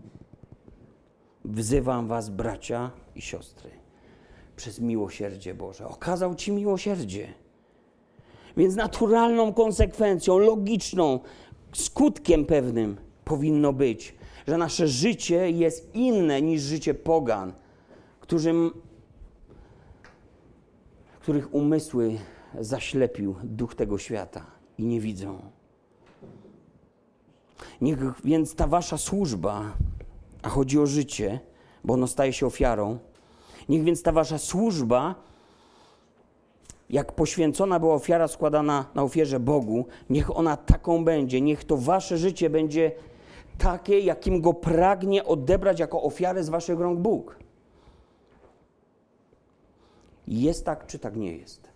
[1.46, 3.70] Wzywam Was, bracia i siostry
[4.56, 5.88] przez miłosierdzie Boże.
[5.88, 7.28] Okazał Ci miłosierdzie.
[8.58, 11.20] Więc naturalną konsekwencją, logiczną,
[11.74, 14.16] skutkiem pewnym powinno być,
[14.48, 17.54] że nasze życie jest inne niż życie pogan,
[18.20, 18.72] którym,
[21.20, 22.18] których umysły
[22.60, 24.46] zaślepił duch tego świata
[24.78, 25.40] i nie widzą.
[27.82, 29.72] Niech więc ta wasza służba,
[30.42, 31.40] a chodzi o życie,
[31.84, 33.00] bo ono staje się ofiarą,
[33.70, 35.16] niech więc ta wasza służba,
[36.90, 42.18] jak poświęcona była ofiara składana na ofierze Bogu, niech ona taką będzie, niech to wasze
[42.18, 42.92] życie będzie
[43.58, 47.40] takie, jakim go pragnie odebrać jako ofiarę z waszych rąk Bóg.
[50.28, 51.70] Jest tak, czy tak nie jest?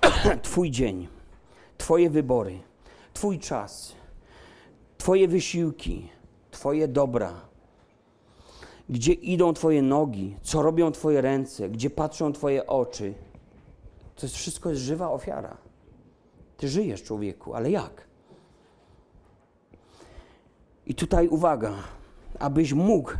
[0.42, 1.08] Twój dzień,
[1.78, 2.58] Twoje wybory,
[3.14, 3.94] Twój czas,
[4.98, 6.08] Twoje wysiłki,
[6.50, 7.40] Twoje dobra,
[8.88, 13.14] gdzie idą Twoje nogi, co robią Twoje ręce, gdzie patrzą Twoje oczy.
[14.14, 15.63] To jest wszystko jest żywa ofiara.
[16.64, 18.06] Ty żyjesz, człowieku, ale jak?
[20.86, 21.74] I tutaj uwaga,
[22.38, 23.12] abyś mógł,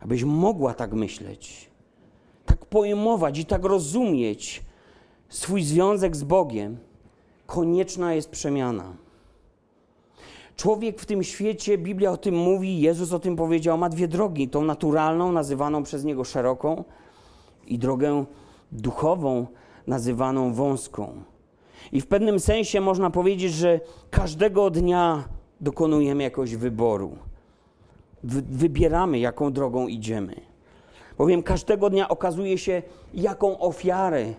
[0.00, 1.70] abyś mogła tak myśleć,
[2.46, 4.62] tak pojmować i tak rozumieć
[5.28, 6.78] swój związek z Bogiem,
[7.46, 8.96] konieczna jest przemiana.
[10.56, 14.48] Człowiek w tym świecie, Biblia o tym mówi, Jezus o tym powiedział, ma dwie drogi:
[14.48, 16.84] tą naturalną, nazywaną przez niego szeroką,
[17.66, 18.24] i drogę
[18.72, 19.46] duchową,
[19.86, 21.22] nazywaną wąską.
[21.92, 25.24] I w pewnym sensie można powiedzieć, że każdego dnia
[25.60, 27.16] dokonujemy jakiegoś wyboru.
[28.24, 30.34] wybieramy, jaką drogą idziemy.
[31.18, 32.82] Bowiem każdego dnia okazuje się,
[33.14, 34.34] jaką ofiarę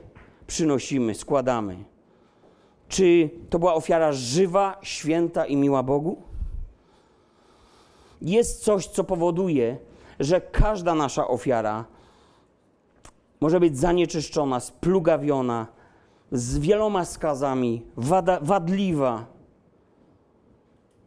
[0.48, 1.78] przynosimy, składamy.
[2.88, 6.22] Czy to była ofiara żywa, święta i miła Bogu?
[8.22, 9.78] Jest coś, co powoduje,
[10.20, 11.86] że każda nasza ofiara
[13.42, 15.68] może być zanieczyszczona, splugawiona,
[16.32, 19.26] z wieloma skazami, wada, wadliwa.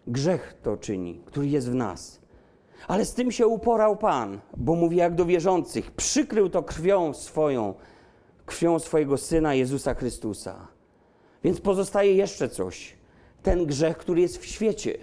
[0.06, 2.20] Grzech to czyni, który jest w nas.
[2.88, 7.74] Ale z tym się uporał Pan, bo mówi jak do wierzących, przykrył to krwią swoją,
[8.46, 10.68] krwią swojego Syna Jezusa Chrystusa.
[11.44, 12.96] Więc pozostaje jeszcze coś.
[13.42, 14.98] Ten grzech, który jest w świecie.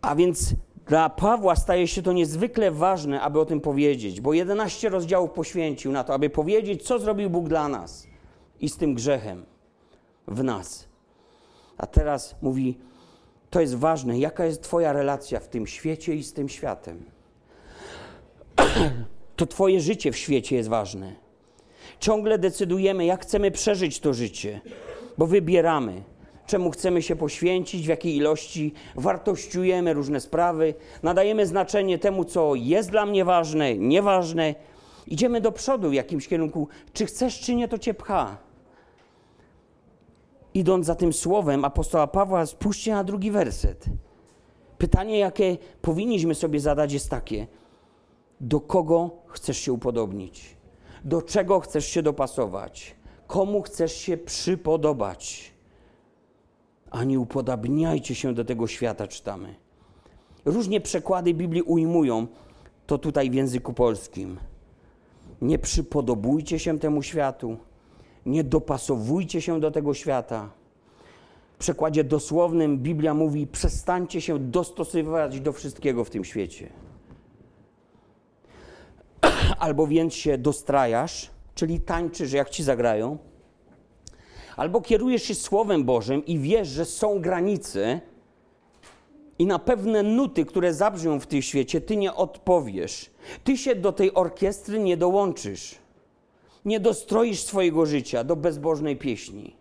[0.00, 0.54] A więc
[0.92, 5.92] dla Pawła staje się to niezwykle ważne, aby o tym powiedzieć, bo 11 rozdziałów poświęcił
[5.92, 8.06] na to, aby powiedzieć, co zrobił Bóg dla nas
[8.60, 9.44] i z tym grzechem
[10.28, 10.88] w nas.
[11.78, 12.78] A teraz mówi,
[13.50, 17.04] to jest ważne, jaka jest Twoja relacja w tym świecie i z tym światem.
[19.36, 21.12] To Twoje życie w świecie jest ważne.
[22.00, 24.60] Ciągle decydujemy, jak chcemy przeżyć to życie,
[25.18, 26.02] bo wybieramy
[26.46, 32.90] czemu chcemy się poświęcić, w jakiej ilości wartościujemy różne sprawy, nadajemy znaczenie temu, co jest
[32.90, 34.54] dla mnie ważne, nieważne.
[35.06, 36.68] Idziemy do przodu w jakimś kierunku.
[36.92, 38.36] Czy chcesz, czy nie, to cię pcha.
[40.54, 43.84] Idąc za tym słowem apostoła Pawła, spójrzcie na drugi werset.
[44.78, 47.46] Pytanie, jakie powinniśmy sobie zadać, jest takie:
[48.40, 50.56] do kogo chcesz się upodobnić?
[51.04, 52.96] Do czego chcesz się dopasować?
[53.26, 55.51] Komu chcesz się przypodobać?
[56.92, 59.54] Ani upodabniajcie się do tego świata, czytamy.
[60.44, 62.26] Różnie przekłady Biblii ujmują
[62.86, 64.38] to tutaj w języku polskim.
[65.42, 67.56] Nie przypodobujcie się temu światu,
[68.26, 70.50] nie dopasowujcie się do tego świata.
[71.54, 76.68] W przekładzie dosłownym Biblia mówi: przestańcie się dostosowywać do wszystkiego w tym świecie.
[79.58, 83.18] Albo więc się dostrajasz, czyli tańczysz, jak ci zagrają
[84.56, 88.00] Albo kierujesz się Słowem Bożym i wiesz, że są granice
[89.38, 93.10] i na pewne nuty, które zabrzmią w tym świecie, ty nie odpowiesz.
[93.44, 95.74] Ty się do tej orkiestry nie dołączysz.
[96.64, 99.56] Nie dostroisz swojego życia do bezbożnej pieśni.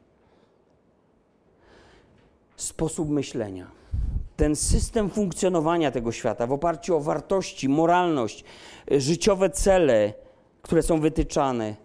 [2.56, 3.71] Sposób myślenia,
[4.38, 8.43] ten system funkcjonowania tego świata w oparciu o wartości, moralność,
[8.91, 10.13] życiowe cele,
[10.62, 11.75] które są wytyczane,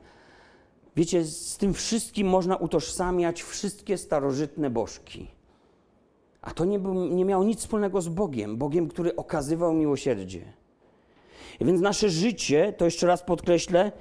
[0.97, 5.27] Wiecie, z tym wszystkim można utożsamiać wszystkie starożytne bożki.
[6.43, 6.79] A to nie,
[7.11, 10.41] nie miało nic wspólnego z Bogiem, Bogiem, który okazywał miłosierdzie.
[11.61, 13.93] I więc nasze życie, to jeszcze raz podkreślę,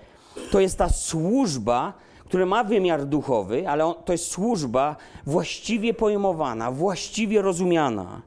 [0.52, 1.94] to jest ta służba,
[2.26, 8.22] która ma wymiar duchowy, ale on, to jest służba właściwie pojmowana, właściwie rozumiana.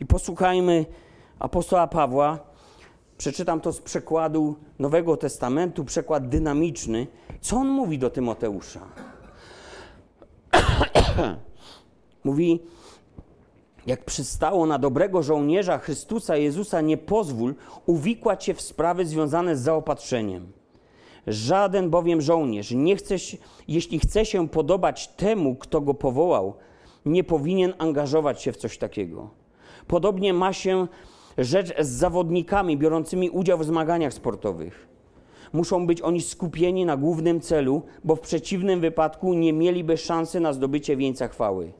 [0.00, 0.86] I posłuchajmy
[1.38, 2.38] apostoła Pawła,
[3.18, 7.06] Przeczytam to z przekładu Nowego Testamentu, przekład dynamiczny.
[7.40, 8.80] Co on mówi do Tymoteusza?
[12.24, 12.60] mówi,
[13.86, 17.54] jak przystało na dobrego żołnierza Chrystusa Jezusa, nie pozwól
[17.86, 20.52] uwikłać się w sprawy związane z zaopatrzeniem.
[21.26, 23.14] Żaden bowiem żołnierz, nie chce,
[23.68, 26.54] jeśli chce się podobać temu, kto go powołał,
[27.06, 29.30] nie powinien angażować się w coś takiego.
[29.86, 30.86] Podobnie ma się
[31.38, 34.88] rzecz z zawodnikami biorącymi udział w zmaganiach sportowych.
[35.52, 40.52] Muszą być oni skupieni na głównym celu, bo w przeciwnym wypadku nie mieliby szansy na
[40.52, 41.72] zdobycie wieńca chwały.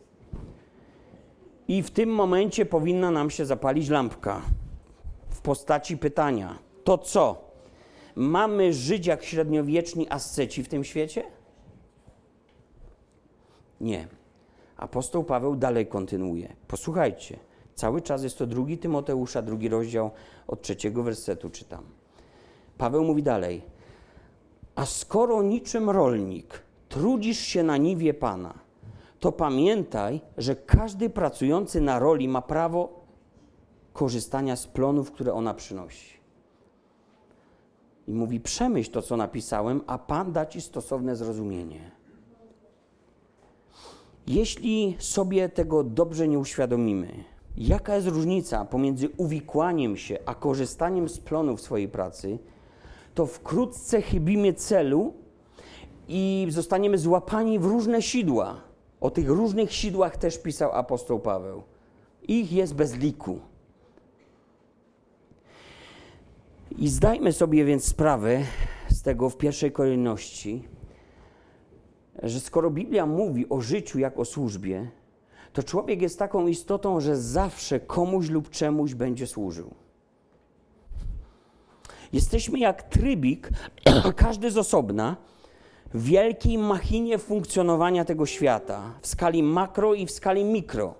[1.68, 4.42] I w tym momencie powinna nam się zapalić lampka
[5.30, 7.48] w postaci pytania: to co?
[8.16, 11.24] Mamy żyć jak średniowieczni asceci w tym świecie?
[13.80, 14.08] Nie.
[14.76, 16.56] Apostoł Paweł dalej kontynuuje.
[16.68, 17.38] Posłuchajcie.
[17.74, 20.10] Cały czas jest to drugi Tymoteusza, drugi rozdział
[20.46, 21.97] od trzeciego wersetu czytam.
[22.78, 23.62] Paweł mówi dalej.
[24.74, 28.54] A skoro niczym rolnik trudzisz się na niwie Pana,
[29.20, 33.04] to pamiętaj, że każdy pracujący na roli ma prawo
[33.92, 36.18] korzystania z plonów, które ona przynosi.
[38.08, 41.90] I mówi: Przemyśl to, co napisałem, a Pan da ci stosowne zrozumienie.
[44.26, 47.24] Jeśli sobie tego dobrze nie uświadomimy,
[47.56, 52.38] jaka jest różnica pomiędzy uwikłaniem się a korzystaniem z plonów swojej pracy,
[53.18, 55.12] to wkrótce chybimy celu
[56.08, 58.60] i zostaniemy złapani w różne sidła.
[59.00, 61.62] O tych różnych sidłach też pisał apostoł Paweł.
[62.28, 63.38] Ich jest bez liku.
[66.78, 68.42] I zdajmy sobie więc sprawę
[68.88, 70.68] z tego w pierwszej kolejności,
[72.22, 74.90] że skoro Biblia mówi o życiu jak o służbie,
[75.52, 79.87] to człowiek jest taką istotą, że zawsze komuś lub czemuś będzie służył.
[82.12, 83.50] Jesteśmy jak trybik,
[84.16, 85.16] każdy z osobna,
[85.94, 90.94] w wielkiej machinie funkcjonowania tego świata, w skali makro i w skali mikro,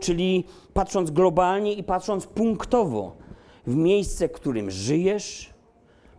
[0.00, 3.16] czyli patrząc globalnie i patrząc punktowo,
[3.66, 5.54] w miejsce, w którym żyjesz,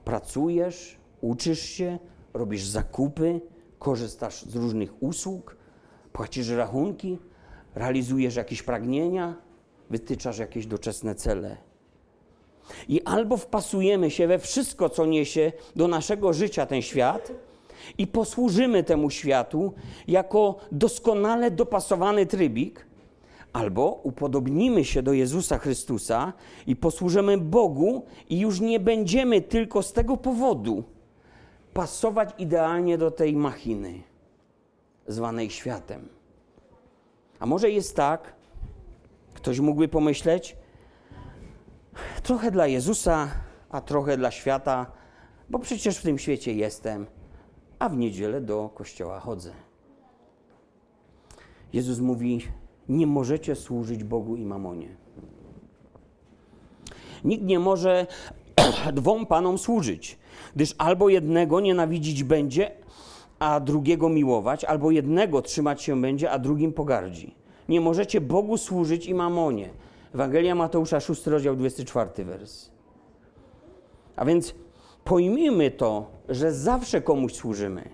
[0.06, 2.00] pracujesz, uczysz się,
[2.34, 3.42] robisz zakupy,
[3.80, 5.58] korzystasz z różnych usług,
[6.14, 7.20] płacisz rachunki,
[7.76, 9.36] realizujesz jakieś pragnienia,
[9.90, 11.71] wytyczasz jakieś doczesne cele.
[12.90, 17.32] I albo wpasujemy się we wszystko, co niesie do naszego życia ten świat,
[17.98, 19.74] i posłużymy temu światu
[20.08, 22.86] jako doskonale dopasowany trybik,
[23.54, 26.34] albo upodobnimy się do Jezusa Chrystusa
[26.68, 30.84] i posłużymy Bogu, i już nie będziemy tylko z tego powodu
[31.74, 34.02] pasować idealnie do tej machiny
[35.08, 36.10] zwanej światem.
[37.40, 38.34] A może jest tak,
[39.34, 40.56] ktoś mógłby pomyśleć,
[42.24, 43.28] trochę dla Jezusa,
[43.70, 44.86] a trochę dla świata,
[45.50, 47.06] bo przecież w tym świecie jestem,
[47.80, 49.52] a w niedzielę do kościoła chodzę.
[51.74, 52.42] Jezus mówi:
[52.90, 54.96] Nie możecie służyć Bogu i mamonie.
[57.24, 58.08] Nikt nie może
[58.94, 60.18] dwom panom służyć,
[60.56, 62.72] gdyż albo jednego nienawidzić będzie,
[63.40, 67.36] a drugiego miłować, albo jednego trzymać się będzie, a drugim pogardzi.
[67.70, 69.70] Nie możecie Bogu służyć i mamonie.
[70.14, 72.72] Ewangelia Mateusza, 6 rozdział, 24 wers.
[74.16, 74.56] A więc
[75.04, 77.90] pojmijmy to, że zawsze komuś służymy.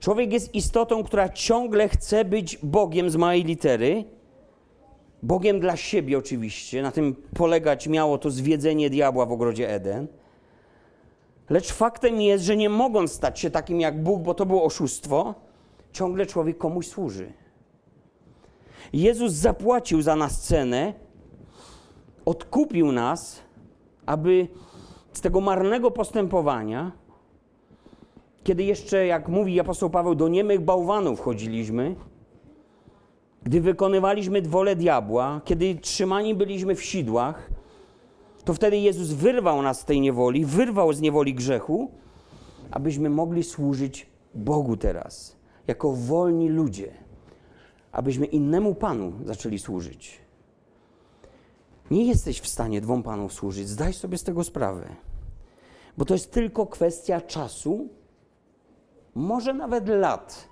[0.00, 4.04] Człowiek jest istotą, która ciągle chce być Bogiem z małej litery,
[5.22, 10.06] Bogiem dla siebie oczywiście, na tym polegać miało to zwiedzenie diabła w ogrodzie Eden.
[11.50, 15.34] Lecz faktem jest, że nie mogąc stać się takim jak Bóg, bo to było oszustwo,
[15.92, 17.32] ciągle człowiek komuś służy.
[18.92, 20.92] Jezus zapłacił za nas cenę,
[22.24, 23.40] odkupił nas,
[24.06, 24.48] aby
[25.12, 26.92] z tego marnego postępowania,
[28.44, 31.96] kiedy jeszcze, jak mówi apostoł Paweł, do niemych bałwanów chodziliśmy,
[33.42, 37.50] gdy wykonywaliśmy wolę diabła, kiedy trzymani byliśmy w sidłach,
[38.44, 41.90] to wtedy Jezus wyrwał nas z tej niewoli, wyrwał z niewoli grzechu,
[42.70, 46.92] abyśmy mogli służyć Bogu teraz, jako wolni ludzie,
[47.92, 50.23] abyśmy innemu Panu zaczęli służyć.
[51.94, 54.96] Nie jesteś w stanie dwom Panom służyć, zdaj sobie z tego sprawę,
[55.96, 57.88] bo to jest tylko kwestia czasu,
[59.14, 60.48] może nawet lat,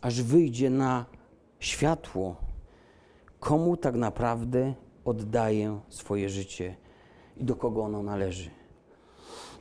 [0.00, 1.04] aż wyjdzie na
[1.58, 2.36] światło
[3.40, 6.76] komu tak naprawdę oddaję swoje życie
[7.36, 8.50] i do kogo ono należy.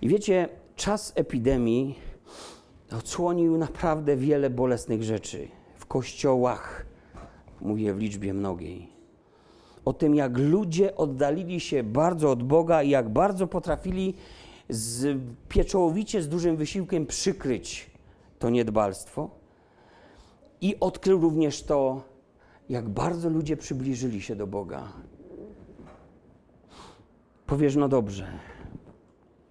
[0.02, 2.00] I wiecie, czas epidemii
[2.92, 6.89] odsłonił naprawdę wiele bolesnych rzeczy w kościołach,
[7.62, 8.90] mówię w liczbie mnogiej.
[9.86, 14.14] O tym, jak ludzie oddalili się bardzo od Boga i jak bardzo potrafili
[14.70, 15.18] z,
[15.50, 17.92] pieczołowicie, z dużym wysiłkiem przykryć
[18.40, 19.30] to niedbalstwo.
[20.62, 22.02] I odkrył również to,
[22.70, 24.94] jak bardzo ludzie przybliżyli się do Boga.
[27.46, 28.28] Powiesz, no dobrze,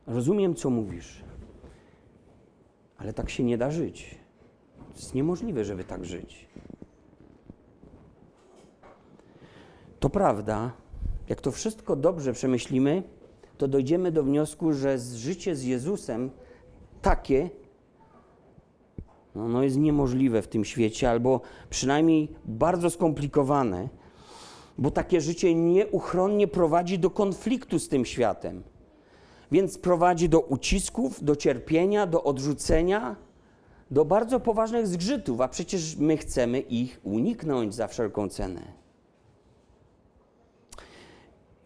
[0.09, 1.25] Rozumiem, co mówisz,
[2.99, 4.19] ale tak się nie da żyć.
[4.93, 6.49] To jest niemożliwe, żeby tak żyć.
[10.01, 10.73] To prawda,
[11.29, 13.03] jak to wszystko dobrze przemyślimy,
[13.59, 16.31] to dojdziemy do wniosku, że życie z Jezusem
[17.03, 17.51] takie
[19.35, 21.41] no, no jest niemożliwe w tym świecie, albo
[21.71, 23.89] przynajmniej bardzo skomplikowane,
[24.79, 28.63] bo takie życie nieuchronnie prowadzi do konfliktu z tym światem.
[29.53, 33.17] Więc prowadzi do ucisków, do cierpienia, do odrzucenia,
[33.91, 38.78] do bardzo poważnych zgrzytów, a przecież my chcemy ich uniknąć za wszelką cenę.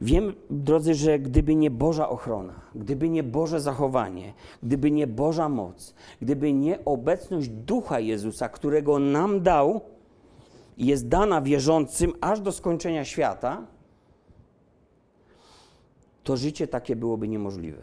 [0.03, 4.33] Wiem, drodzy, że gdyby nie Boża ochrona, gdyby nie Boże zachowanie,
[4.63, 9.81] gdyby nie Boża moc, gdyby nie obecność Ducha Jezusa, którego nam dał
[10.79, 13.67] jest dana wierzącym aż do skończenia świata,
[16.25, 17.83] to życie takie byłoby niemożliwe.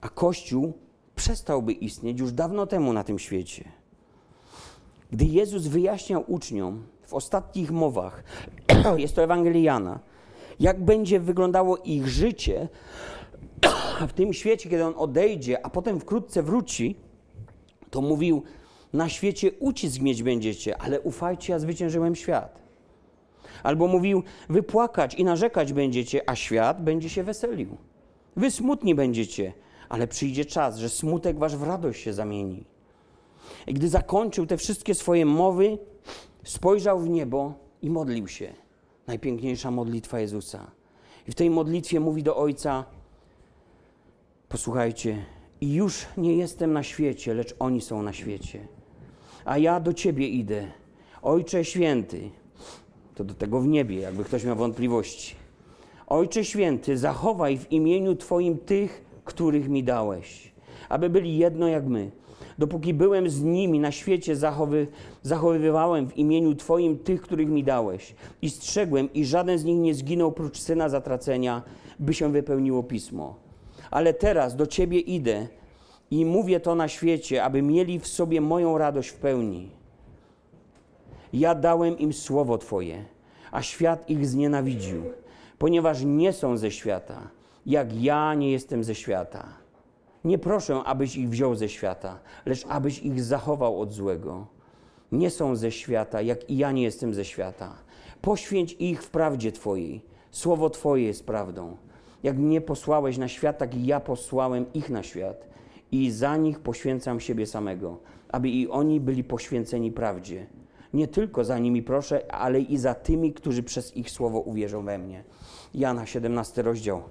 [0.00, 0.72] A Kościół
[1.16, 3.64] przestałby istnieć już dawno temu na tym świecie.
[5.10, 8.24] Gdy Jezus wyjaśniał uczniom w ostatnich mowach,
[8.96, 9.98] jest to Ewangeliana,
[10.60, 12.68] jak będzie wyglądało ich życie
[14.08, 16.96] w tym świecie, kiedy On odejdzie, a potem wkrótce wróci,
[17.90, 18.42] to mówił,
[18.92, 22.62] na świecie ucisk mieć będziecie, ale ufajcie, ja zwyciężyłem świat.
[23.62, 27.76] Albo mówił, wypłakać i narzekać będziecie, a świat będzie się weselił.
[28.36, 29.52] Wy smutni będziecie,
[29.88, 32.64] ale przyjdzie czas, że smutek wasz w radość się zamieni.
[33.66, 35.78] I gdy zakończył te wszystkie swoje mowy,
[36.44, 38.52] spojrzał w niebo i modlił się.
[39.06, 40.70] Najpiękniejsza modlitwa Jezusa.
[41.28, 42.84] I w tej modlitwie mówi do Ojca:
[44.48, 45.24] Posłuchajcie,
[45.60, 48.68] i już nie jestem na świecie, lecz oni są na świecie.
[49.44, 50.66] A ja do Ciebie idę.
[51.22, 52.30] Ojcze święty,
[53.14, 55.34] to do tego w niebie, jakby ktoś miał wątpliwości.
[56.06, 60.52] Ojcze święty, zachowaj w imieniu Twoim tych, których mi dałeś,
[60.88, 62.10] aby byli jedno jak my
[62.58, 64.86] Dopóki byłem z nimi na świecie, zachowy,
[65.24, 68.14] zachowywałem w imieniu Twoim tych, których mi dałeś.
[68.42, 71.62] I strzegłem, i żaden z nich nie zginął prócz syna zatracenia,
[71.98, 73.36] by się wypełniło pismo.
[73.90, 75.48] Ale teraz do Ciebie idę
[76.10, 79.70] i mówię to na świecie, aby mieli w sobie moją radość w pełni.
[81.32, 83.04] Ja dałem im słowo Twoje,
[83.52, 85.02] a świat ich znienawidził,
[85.58, 87.30] ponieważ nie są ze świata,
[87.66, 89.48] jak ja nie jestem ze świata.
[90.24, 94.53] Nie proszę, abyś ich wziął ze świata, lecz abyś ich zachował od złego.
[95.12, 97.74] Nie są ze świata, jak i ja nie jestem ze świata.
[98.20, 100.02] Poświęć ich w prawdzie Twojej.
[100.30, 101.76] Słowo Twoje jest prawdą.
[102.22, 105.48] Jak mnie posłałeś na świat, tak i ja posłałem ich na świat.
[105.92, 107.98] I za nich poświęcam siebie samego,
[108.28, 110.46] aby i oni byli poświęceni prawdzie.
[110.94, 114.98] Nie tylko za nimi proszę, ale i za tymi, którzy przez ich słowo uwierzą we
[114.98, 115.24] mnie.
[115.74, 117.02] Jana 17 rozdział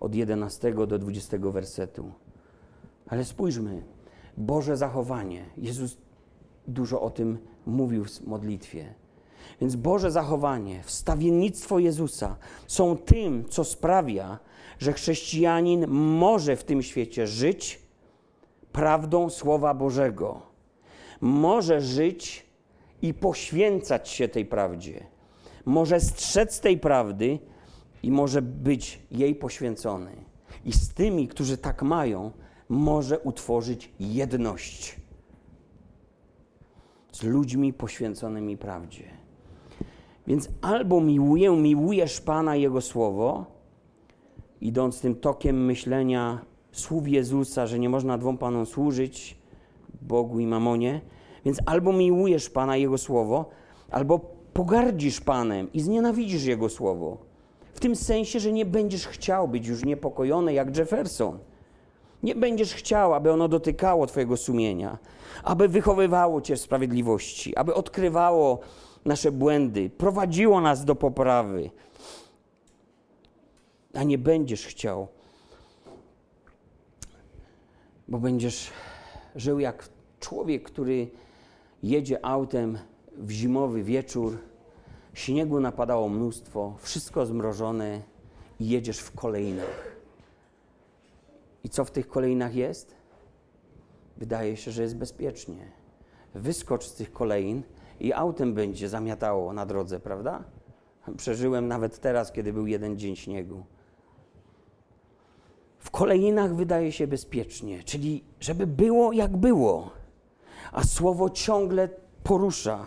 [0.00, 2.12] od 11 do 20 wersetu.
[3.06, 3.82] Ale spójrzmy,
[4.36, 5.44] Boże zachowanie.
[5.56, 5.96] Jezus
[6.68, 8.94] dużo o tym mówił w modlitwie.
[9.60, 14.38] Więc Boże zachowanie, wstawiennictwo Jezusa są tym, co sprawia,
[14.78, 17.80] że chrześcijanin może w tym świecie żyć
[18.72, 20.42] prawdą Słowa Bożego.
[21.20, 22.46] Może żyć
[23.02, 25.06] i poświęcać się tej prawdzie.
[25.64, 27.38] Może strzec tej prawdy
[28.02, 30.10] i może być jej poświęcony.
[30.64, 32.30] I z tymi, którzy tak mają,
[32.68, 34.96] może utworzyć jedność
[37.18, 39.04] z ludźmi poświęconymi prawdzie.
[40.26, 43.46] Więc albo miłuję, miłujesz Pana Jego Słowo,
[44.60, 46.40] idąc tym tokiem myślenia
[46.72, 49.38] słów Jezusa, że nie można dwom Panom służyć,
[50.02, 51.00] Bogu i Mamonie,
[51.44, 53.50] więc albo miłujesz Pana Jego Słowo,
[53.90, 54.18] albo
[54.52, 57.18] pogardzisz Panem i znienawidzisz Jego Słowo.
[57.74, 61.38] W tym sensie, że nie będziesz chciał być już niepokojony jak Jefferson.
[62.22, 64.98] Nie będziesz chciał, aby ono dotykało Twojego sumienia,
[65.42, 68.58] aby wychowywało Cię w sprawiedliwości, aby odkrywało
[69.04, 71.70] nasze błędy, prowadziło nas do poprawy.
[73.94, 75.08] A nie będziesz chciał,
[78.08, 78.70] bo będziesz
[79.36, 79.88] żył jak
[80.20, 81.10] człowiek, który
[81.82, 82.78] jedzie autem
[83.12, 84.38] w zimowy wieczór,
[85.14, 88.02] śniegu napadało mnóstwo, wszystko zmrożone
[88.60, 89.97] i jedziesz w kolejnach.
[91.68, 92.94] I co w tych kolejnach jest?
[94.16, 95.72] Wydaje się, że jest bezpiecznie.
[96.34, 97.62] Wyskocz z tych kolejn
[98.00, 100.44] i autem będzie zamiatało na drodze, prawda?
[101.16, 103.64] Przeżyłem nawet teraz, kiedy był jeden dzień śniegu.
[105.78, 109.90] W kolejnach wydaje się bezpiecznie, czyli żeby było jak było,
[110.72, 111.88] a słowo ciągle
[112.22, 112.86] porusza,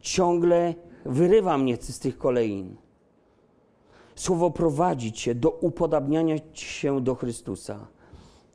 [0.00, 2.76] ciągle wyrywa mnie z tych kolejn.
[4.14, 7.86] Słowo prowadzi cię do upodabniania się do Chrystusa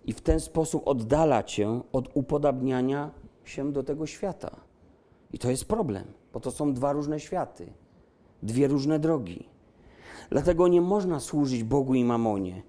[0.05, 3.11] i w ten sposób oddala cię od upodabniania
[3.43, 4.55] się do tego świata.
[5.33, 7.73] I to jest problem, bo to są dwa różne światy,
[8.43, 9.49] dwie różne drogi.
[10.29, 12.61] Dlatego nie można służyć Bogu i mamonie.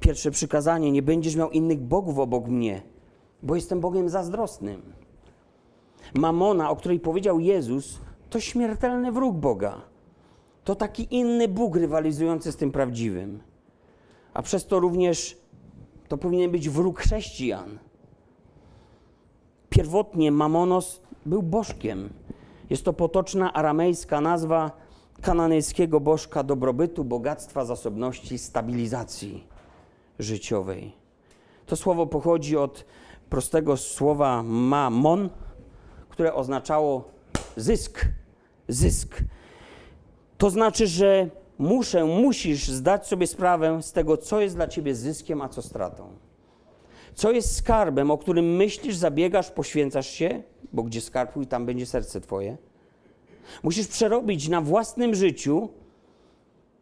[0.00, 2.82] Pierwsze przykazanie: nie będziesz miał innych bogów obok mnie,
[3.42, 4.82] bo jestem Bogiem zazdrosnym.
[6.14, 7.98] Mamona, o której powiedział Jezus,
[8.30, 9.82] to śmiertelny wróg Boga.
[10.64, 13.40] To taki inny Bóg rywalizujący z tym prawdziwym.
[14.34, 15.36] A przez to również
[16.08, 17.78] to powinien być wróg chrześcijan.
[19.70, 22.10] Pierwotnie Mamonos był bożkiem.
[22.70, 24.70] Jest to potoczna aramejska nazwa
[25.22, 29.46] kananejskiego bożka dobrobytu, bogactwa, zasobności, stabilizacji
[30.18, 30.92] życiowej.
[31.66, 32.84] To słowo pochodzi od
[33.30, 35.30] prostego słowa mamon,
[36.08, 37.04] które oznaczało
[37.56, 38.04] zysk.
[38.68, 39.24] Zysk.
[40.38, 45.42] To znaczy, że muszę, musisz zdać sobie sprawę z tego, co jest dla ciebie zyskiem,
[45.42, 46.08] a co stratą.
[47.14, 50.42] Co jest skarbem, o którym myślisz, zabiegasz, poświęcasz się,
[50.72, 52.56] bo gdzie skarb i tam będzie serce twoje.
[53.62, 55.68] Musisz przerobić na własnym życiu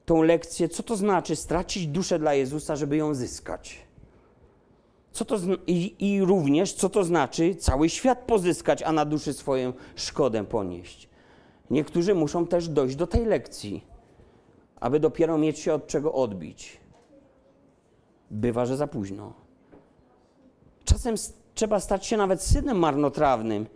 [0.04, 3.86] tą lekcję, co to znaczy stracić duszę dla Jezusa, żeby ją zyskać.
[5.12, 9.72] Co to i, I również, co to znaczy cały świat pozyskać, a na duszy swoją
[9.96, 11.08] szkodę ponieść.
[11.70, 13.84] Niektórzy muszą też dojść do tej lekcji,
[14.80, 16.80] aby dopiero mieć się od czego odbić.
[18.30, 19.32] Bywa, że za późno.
[20.84, 21.14] Czasem
[21.54, 23.66] trzeba stać się nawet synem marnotrawnym,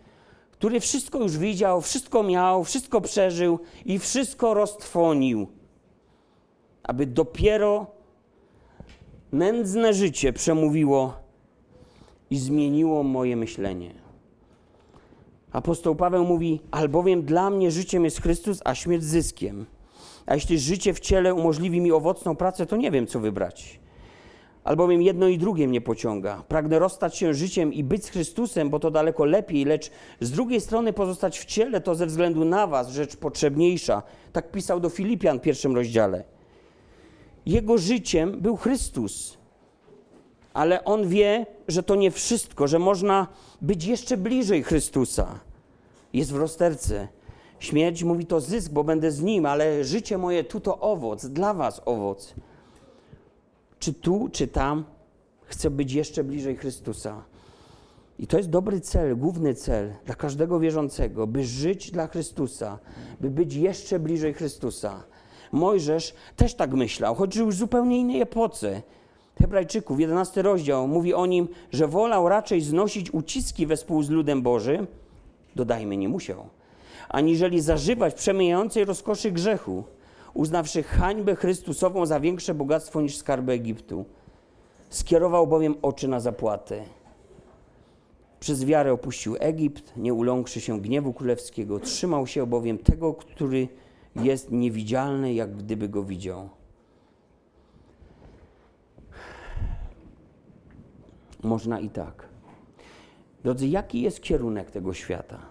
[0.51, 5.47] który wszystko już widział, wszystko miał, wszystko przeżył i wszystko roztrwonił,
[6.83, 7.87] aby dopiero
[9.31, 11.13] nędzne życie przemówiło
[12.29, 13.93] i zmieniło moje myślenie.
[15.51, 19.65] Apostoł Paweł mówi: Albowiem dla mnie życiem jest Chrystus, a śmierć zyskiem.
[20.25, 23.79] A jeśli życie w ciele umożliwi mi owocną pracę, to nie wiem, co wybrać.
[24.63, 26.43] Albowiem jedno i drugie mnie pociąga.
[26.47, 30.61] Pragnę rozstać się życiem i być z Chrystusem, bo to daleko lepiej, lecz z drugiej
[30.61, 34.03] strony pozostać w ciele to ze względu na Was rzecz potrzebniejsza.
[34.33, 36.23] Tak pisał do Filipian w pierwszym rozdziale.
[37.45, 39.37] Jego życiem był Chrystus,
[40.53, 43.27] ale on wie, że to nie wszystko, że można
[43.61, 45.39] być jeszcze bliżej Chrystusa.
[46.13, 47.07] Jest w rozterce.
[47.61, 51.53] Śmierć mówi to zysk, bo będę z nim, ale życie moje tu to owoc, dla
[51.53, 52.35] Was owoc
[53.81, 54.85] czy tu, czy tam,
[55.43, 57.23] chcę być jeszcze bliżej Chrystusa.
[58.19, 62.79] I to jest dobry cel, główny cel dla każdego wierzącego, by żyć dla Chrystusa,
[63.21, 65.03] by być jeszcze bliżej Chrystusa.
[65.51, 68.81] Mojżesz też tak myślał, choć żył w zupełnie innej epoce.
[69.39, 74.87] Hebrajczyków, 11 rozdział, mówi o nim, że wolał raczej znosić uciski wespół z ludem Bożym,
[75.55, 76.49] dodajmy, nie musiał,
[77.11, 79.83] aniżeli zażywać przemijającej rozkoszy grzechu
[80.33, 84.05] uznawszy hańbę Chrystusową za większe bogactwo niż skarby Egiptu.
[84.89, 86.83] Skierował bowiem oczy na zapłatę.
[88.39, 91.79] Przez wiarę opuścił Egipt, nie uląkszy się gniewu królewskiego.
[91.79, 93.67] Trzymał się bowiem tego, który
[94.15, 96.49] jest niewidzialny, jak gdyby go widział.
[101.43, 102.29] Można i tak.
[103.43, 105.50] Drodzy, jaki jest kierunek tego świata?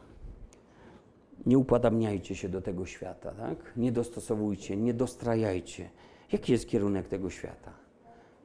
[1.46, 3.72] Nie upodabniajcie się do tego świata, tak?
[3.76, 5.90] Nie dostosowujcie, nie dostrajajcie.
[6.32, 7.72] Jaki jest kierunek tego świata?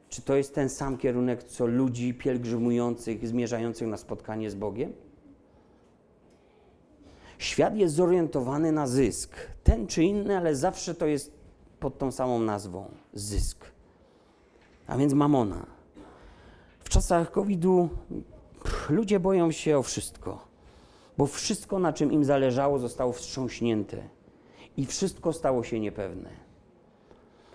[0.09, 4.93] Czy to jest ten sam kierunek, co ludzi pielgrzymujących, zmierzających na spotkanie z Bogiem?
[7.37, 9.35] Świat jest zorientowany na zysk.
[9.63, 11.31] Ten czy inny, ale zawsze to jest
[11.79, 13.65] pod tą samą nazwą zysk.
[14.87, 15.65] A więc mamona.
[16.79, 17.89] W czasach COVID-u
[18.89, 20.55] ludzie boją się o wszystko
[21.18, 23.97] bo wszystko, na czym im zależało, zostało wstrząśnięte
[24.78, 26.30] i wszystko stało się niepewne.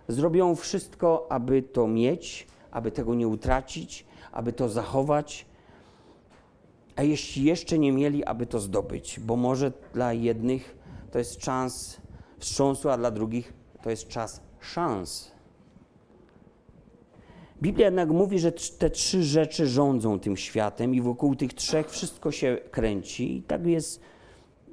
[0.08, 5.46] Zrobią wszystko, aby to mieć, aby tego nie utracić, aby to zachować,
[6.96, 10.76] a jeśli jeszcze nie mieli, aby to zdobyć, bo może dla jednych
[11.10, 12.00] to jest czas
[12.38, 13.52] wstrząsu, a dla drugich
[13.82, 15.32] to jest czas szans.
[17.62, 22.32] Biblia jednak mówi, że te trzy rzeczy rządzą tym światem i wokół tych trzech wszystko
[22.32, 24.00] się kręci i tak jest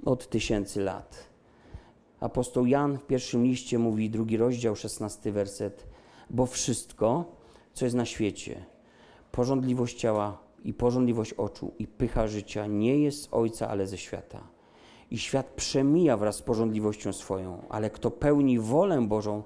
[0.06, 1.30] od tysięcy lat.
[2.20, 5.88] Apostoł Jan w pierwszym liście mówi, drugi rozdział, szesnasty werset,
[6.30, 7.26] bo wszystko,
[7.74, 8.66] co jest na świecie,
[9.32, 14.48] porządliwość ciała i porządliwość oczu i pycha życia nie jest z Ojca, ale ze świata.
[15.12, 19.44] I świat przemija wraz z porządliwością swoją, ale kto pełni wolę Bożą,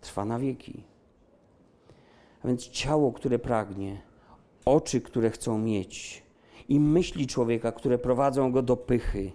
[0.00, 0.82] trwa na wieki.
[2.46, 4.02] A więc ciało, które pragnie,
[4.64, 6.22] oczy, które chcą mieć
[6.68, 9.32] i myśli człowieka, które prowadzą go do pychy.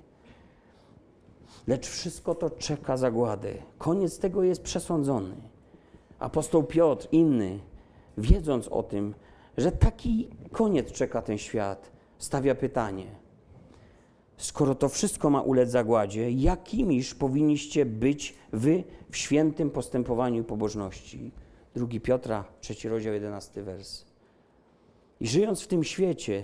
[1.68, 3.54] Lecz wszystko to czeka zagładę.
[3.78, 5.36] Koniec tego jest przesądzony.
[6.20, 7.60] Apostoł Piotr, inny,
[8.18, 9.14] wiedząc o tym,
[9.58, 13.06] że taki koniec czeka ten świat, stawia pytanie:
[14.38, 21.32] Skoro to wszystko ma ulec zagładzie, jakimiż powinniście być wy w świętym postępowaniu pobożności?
[21.76, 24.06] Drugi Piotra, trzeci rozdział, jedenasty wers.
[25.20, 26.44] I żyjąc w tym świecie,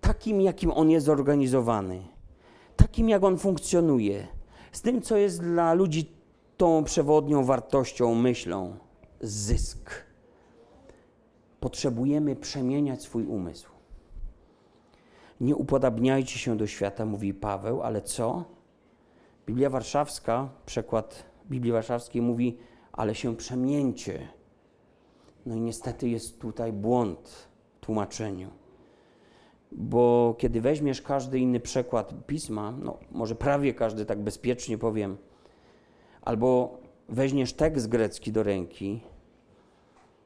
[0.00, 2.02] takim, jakim on jest zorganizowany,
[2.76, 4.26] takim, jak on funkcjonuje,
[4.72, 6.12] z tym, co jest dla ludzi
[6.56, 8.76] tą przewodnią wartością, myślą,
[9.20, 9.90] zysk.
[11.60, 13.70] Potrzebujemy przemieniać swój umysł.
[15.40, 18.44] Nie upodabniajcie się do świata, mówi Paweł, ale co?
[19.46, 22.58] Biblia Warszawska, przekład Biblii Warszawskiej mówi,
[22.96, 24.28] ale się przemieńcie.
[25.46, 28.50] No i niestety jest tutaj błąd w tłumaczeniu.
[29.72, 35.16] Bo kiedy weźmiesz każdy inny przekład pisma, no może prawie każdy tak bezpiecznie powiem,
[36.22, 36.78] albo
[37.08, 39.00] weźmiesz tekst grecki do ręki,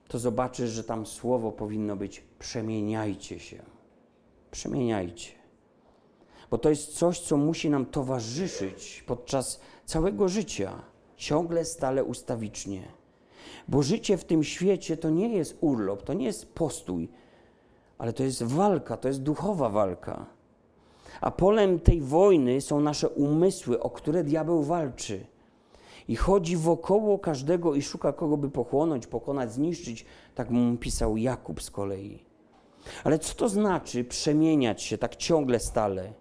[0.08, 3.62] to zobaczysz, że tam słowo powinno być przemieniajcie się.
[4.50, 5.32] Przemieniajcie.
[6.50, 10.82] Bo to jest coś, co musi nam towarzyszyć podczas całego życia,
[11.20, 12.82] ciągle, stale, ustawicznie.
[13.68, 17.08] Bo życie w tym świecie to nie jest urlop, to nie jest postój,
[17.98, 20.26] ale to jest walka, to jest duchowa walka.
[21.20, 25.26] A polem tej wojny są nasze umysły, o które diabeł walczy.
[26.08, 30.04] I chodzi wokoło każdego i szuka kogo by pochłonąć, pokonać, zniszczyć.
[30.34, 32.24] Tak mu pisał Jakub z kolei.
[33.04, 36.12] Ale co to znaczy przemieniać się tak ciągle, stale?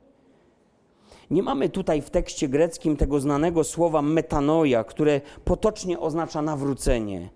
[1.32, 7.30] Nie mamy tutaj w tekście greckim tego znanego słowa metanoia, które potocznie oznacza nawrócenie,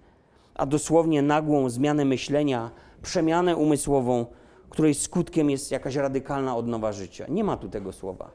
[0.56, 2.72] a dosłownie nagłą zmianę myślenia,
[3.02, 4.26] przemianę umysłową,
[4.70, 7.26] której skutkiem jest jakaś radykalna odnowa życia.
[7.30, 8.32] Nie ma tu tego słowa.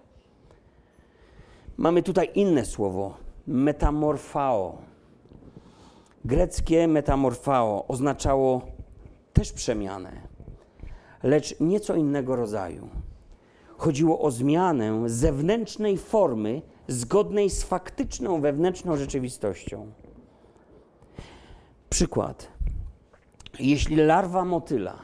[1.77, 3.15] Mamy tutaj inne słowo
[3.47, 4.79] metamorfao.
[6.25, 8.63] Greckie metamorfao oznaczało
[9.33, 10.13] też przemianę,
[11.23, 12.89] lecz nieco innego rodzaju.
[13.79, 19.93] Chodziło o zmianę zewnętrznej formy zgodnej z faktyczną wewnętrzną rzeczywistością.
[21.91, 22.49] Przykład.
[23.61, 24.99] Jeśli larwa motyla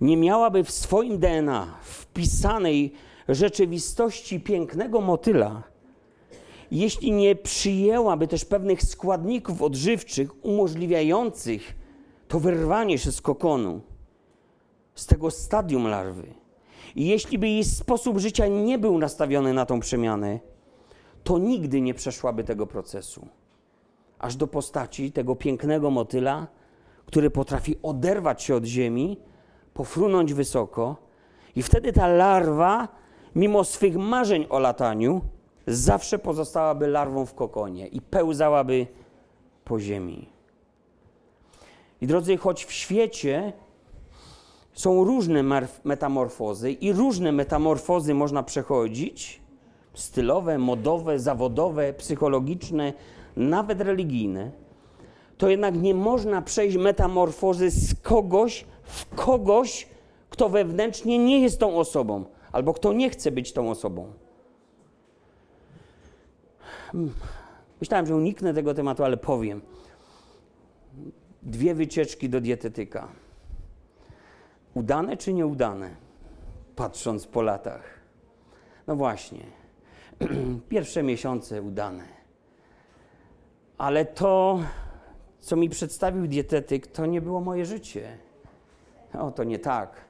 [0.00, 2.92] nie miałaby w swoim DNA wpisanej
[3.28, 5.62] rzeczywistości pięknego motyla,
[6.70, 11.74] jeśli nie przyjęłaby też pewnych składników odżywczych umożliwiających
[12.28, 13.80] to wyrwanie się z kokonu,
[14.94, 16.43] z tego stadium larwy,
[16.96, 20.40] jeśli by jej sposób życia nie był nastawiony na tą przemianę,
[21.24, 23.26] to nigdy nie przeszłaby tego procesu.
[24.18, 26.46] Aż do postaci tego pięknego motyla,
[27.06, 29.18] który potrafi oderwać się od ziemi,
[29.74, 30.96] pofrunąć wysoko,
[31.56, 32.88] i wtedy ta larwa,
[33.34, 35.20] mimo swych marzeń o lataniu,
[35.66, 38.86] zawsze pozostałaby larwą w kokonie i pełzałaby
[39.64, 40.28] po ziemi.
[42.00, 43.52] I drodzy, choć w świecie
[44.74, 45.42] są różne
[45.84, 49.40] metamorfozy i różne metamorfozy można przechodzić,
[49.94, 52.92] stylowe, modowe, zawodowe, psychologiczne,
[53.36, 54.50] nawet religijne,
[55.38, 59.88] to jednak nie można przejść metamorfozy z kogoś w kogoś,
[60.30, 64.12] kto wewnętrznie nie jest tą osobą, albo kto nie chce być tą osobą.
[67.80, 69.60] Myślałem, że uniknę tego tematu, ale powiem.
[71.42, 73.08] Dwie wycieczki do dietetyka.
[74.74, 75.90] Udane czy nieudane?
[76.76, 78.00] Patrząc po latach.
[78.86, 79.44] No właśnie.
[80.68, 82.04] Pierwsze miesiące udane.
[83.78, 84.60] Ale to,
[85.40, 88.18] co mi przedstawił dietetyk, to nie było moje życie.
[89.18, 90.04] O, to nie tak.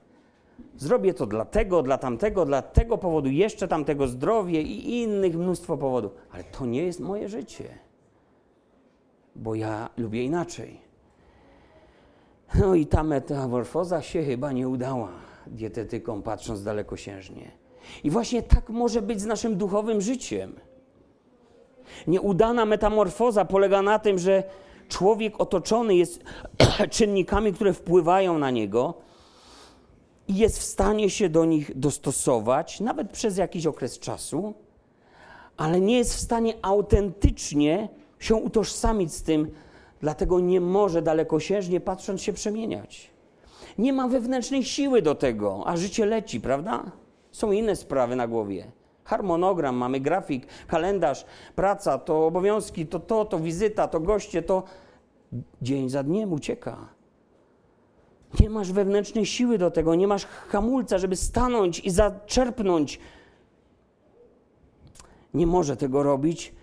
[0.77, 6.13] Zrobię to dlatego, dla tamtego, dla tego powodu, jeszcze tamtego zdrowie i innych mnóstwo powodów.
[6.33, 7.65] Ale to nie jest moje życie,
[9.37, 10.84] bo ja lubię inaczej.
[12.61, 15.09] No i ta metamorfoza się chyba nie udała
[15.47, 17.51] dietetykom, patrząc dalekosiężnie.
[18.05, 20.53] I właśnie tak może być z naszym duchowym życiem.
[22.07, 24.43] Nieudana metamorfoza polega na tym, że
[24.89, 26.25] człowiek otoczony jest
[26.91, 28.95] czynnikami, które wpływają na niego
[30.29, 34.55] i jest w stanie się do nich dostosować, nawet przez jakiś okres czasu,
[35.57, 37.89] ale nie jest w stanie autentycznie
[38.19, 39.51] się utożsamić z tym,
[40.05, 43.11] dlatego nie może dalekosiężnie patrząc się przemieniać.
[43.79, 46.85] Nie ma wewnętrznej siły do tego, a życie leci, prawda?
[47.33, 48.73] Są inne sprawy na głowie.
[49.05, 51.25] Harmonogram, mamy grafik, kalendarz,
[51.57, 54.63] praca, to obowiązki, to to, to wizyta, to goście, to
[55.63, 56.77] dzień za dniem ucieka.
[58.41, 63.01] Nie masz wewnętrznej siły do tego, nie masz hamulca, żeby stanąć i zaczerpnąć.
[65.35, 66.55] Nie może tego robić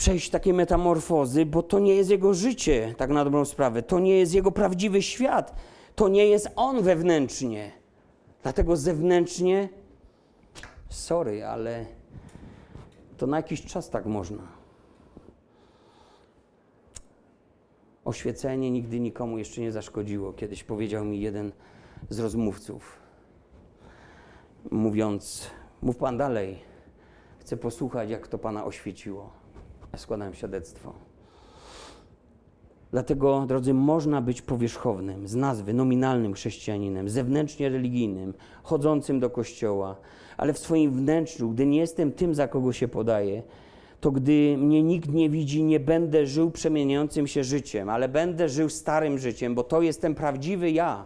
[0.00, 3.82] przejść takie metamorfozy, bo to nie jest jego życie, tak na dobrą sprawę.
[3.82, 5.54] To nie jest jego prawdziwy świat.
[5.94, 7.72] To nie jest on wewnętrznie.
[8.42, 9.68] Dlatego zewnętrznie,
[10.88, 11.86] sorry, ale
[13.16, 14.42] to na jakiś czas tak można.
[18.04, 20.32] Oświecenie nigdy nikomu jeszcze nie zaszkodziło.
[20.32, 21.52] Kiedyś powiedział mi jeden
[22.08, 22.98] z rozmówców,
[24.70, 25.50] mówiąc:
[25.82, 26.58] Mów pan dalej,
[27.38, 29.39] chcę posłuchać, jak to pana oświeciło.
[29.92, 30.92] Ja składałem świadectwo.
[32.90, 39.96] Dlatego, drodzy, można być powierzchownym, z nazwy nominalnym chrześcijaninem, zewnętrznie religijnym, chodzącym do kościoła,
[40.36, 43.42] ale w swoim wnętrzu, gdy nie jestem tym, za kogo się podaję,
[44.00, 48.68] to gdy mnie nikt nie widzi, nie będę żył przemieniającym się życiem, ale będę żył
[48.68, 51.04] starym życiem, bo to jestem prawdziwy ja.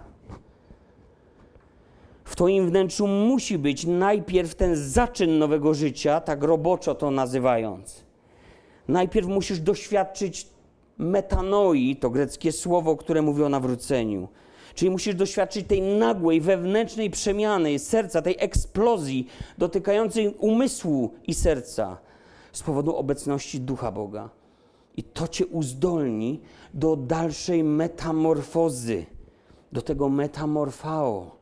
[2.24, 8.03] W Twoim wnętrzu musi być najpierw ten zaczyn nowego życia, tak roboczo to nazywając.
[8.88, 10.48] Najpierw musisz doświadczyć
[10.98, 14.28] metanoi, to greckie słowo, które mówi o nawróceniu.
[14.74, 19.26] Czyli musisz doświadczyć tej nagłej, wewnętrznej przemiany serca, tej eksplozji
[19.58, 21.98] dotykającej umysłu i serca
[22.52, 24.30] z powodu obecności Ducha Boga.
[24.96, 26.40] I to cię uzdolni
[26.74, 29.06] do dalszej metamorfozy,
[29.72, 31.36] do tego metamorfao.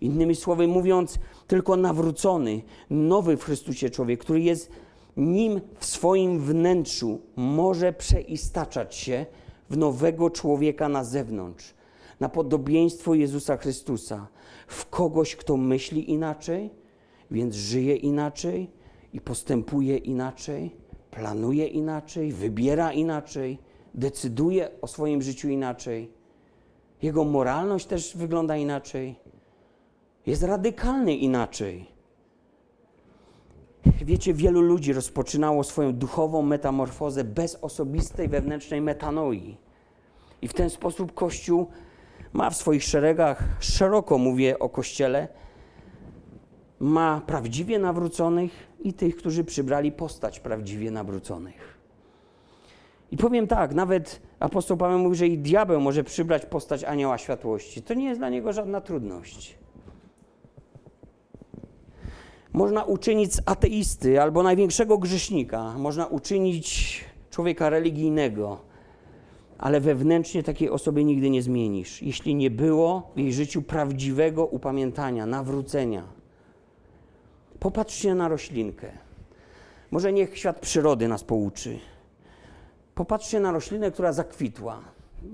[0.00, 4.70] Innymi słowy mówiąc, tylko nawrócony, nowy w Chrystusie człowiek, który jest
[5.16, 9.26] nim w swoim wnętrzu, może przeistaczać się
[9.70, 11.74] w nowego człowieka na zewnątrz,
[12.20, 14.26] na podobieństwo Jezusa Chrystusa,
[14.66, 16.70] w kogoś, kto myśli inaczej,
[17.30, 18.70] więc żyje inaczej
[19.12, 20.76] i postępuje inaczej,
[21.10, 23.58] planuje inaczej, wybiera inaczej,
[23.94, 26.10] decyduje o swoim życiu inaczej.
[27.02, 29.16] Jego moralność też wygląda inaczej.
[30.26, 31.86] Jest radykalny inaczej.
[33.84, 39.56] Wiecie, wielu ludzi rozpoczynało swoją duchową metamorfozę bez osobistej wewnętrznej metanoi.
[40.42, 41.66] I w ten sposób Kościół
[42.32, 45.28] ma w swoich szeregach, szeroko mówię o Kościele,
[46.80, 51.78] ma prawdziwie nawróconych i tych, którzy przybrali postać prawdziwie nawróconych.
[53.12, 57.82] I powiem tak, nawet apostoł Paweł mówi, że i diabeł może przybrać postać anioła światłości.
[57.82, 59.59] To nie jest dla niego żadna trudność.
[62.52, 68.60] Można uczynić z ateisty albo największego grzesznika, można uczynić człowieka religijnego,
[69.58, 75.26] ale wewnętrznie takiej osoby nigdy nie zmienisz, jeśli nie było w jej życiu prawdziwego upamiętania,
[75.26, 76.04] nawrócenia.
[77.60, 78.92] Popatrzcie na roślinkę.
[79.90, 81.78] Może niech świat przyrody nas pouczy.
[82.94, 84.80] Popatrzcie na roślinę, która zakwitła.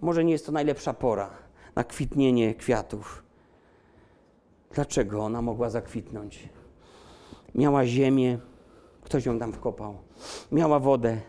[0.01, 1.31] Może nie jest to najlepsza pora
[1.75, 3.23] na kwitnienie kwiatów.
[4.75, 6.49] Dlaczego ona mogła zakwitnąć?
[7.57, 8.38] Miała ziemię,
[9.02, 9.94] ktoś ją tam wkopał.
[10.52, 11.20] Miała wodę,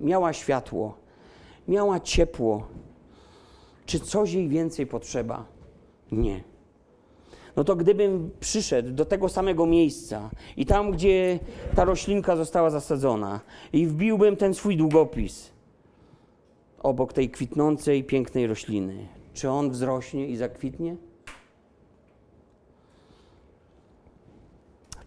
[0.00, 0.94] miała światło,
[1.68, 2.66] miała ciepło.
[3.86, 5.44] Czy coś jej więcej potrzeba?
[6.12, 6.44] Nie.
[7.56, 11.38] No to gdybym przyszedł do tego samego miejsca i tam, gdzie
[11.74, 13.40] ta roślinka została zasadzona,
[13.72, 15.50] i wbiłbym ten swój długopis
[16.82, 20.96] obok tej kwitnącej, pięknej rośliny, czy on wzrośnie i zakwitnie?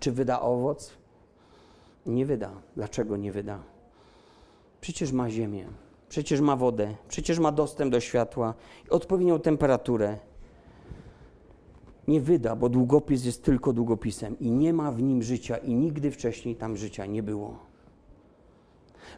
[0.02, 0.94] Czy wyda owoc?
[2.06, 2.52] Nie wyda.
[2.76, 3.60] Dlaczego nie wyda?
[4.82, 5.66] Przecież ma ziemię,
[6.10, 8.54] przecież ma wodę, przecież ma dostęp do światła,
[8.90, 10.18] odpowiednią temperaturę.
[12.08, 16.12] Nie wyda, bo długopis jest tylko długopisem i nie ma w nim życia i nigdy
[16.12, 17.60] wcześniej tam życia nie było.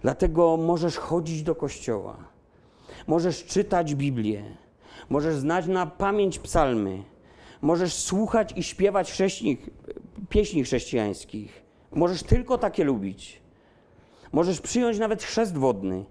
[0.01, 2.17] Dlatego możesz chodzić do kościoła,
[3.07, 4.43] możesz czytać Biblię,
[5.09, 7.03] możesz znać na pamięć psalmy,
[7.63, 9.21] możesz słuchać i śpiewać
[10.29, 11.63] pieśni chrześcijańskich.
[11.91, 13.41] Możesz tylko takie lubić.
[14.31, 16.05] Możesz przyjąć nawet chrzest wodny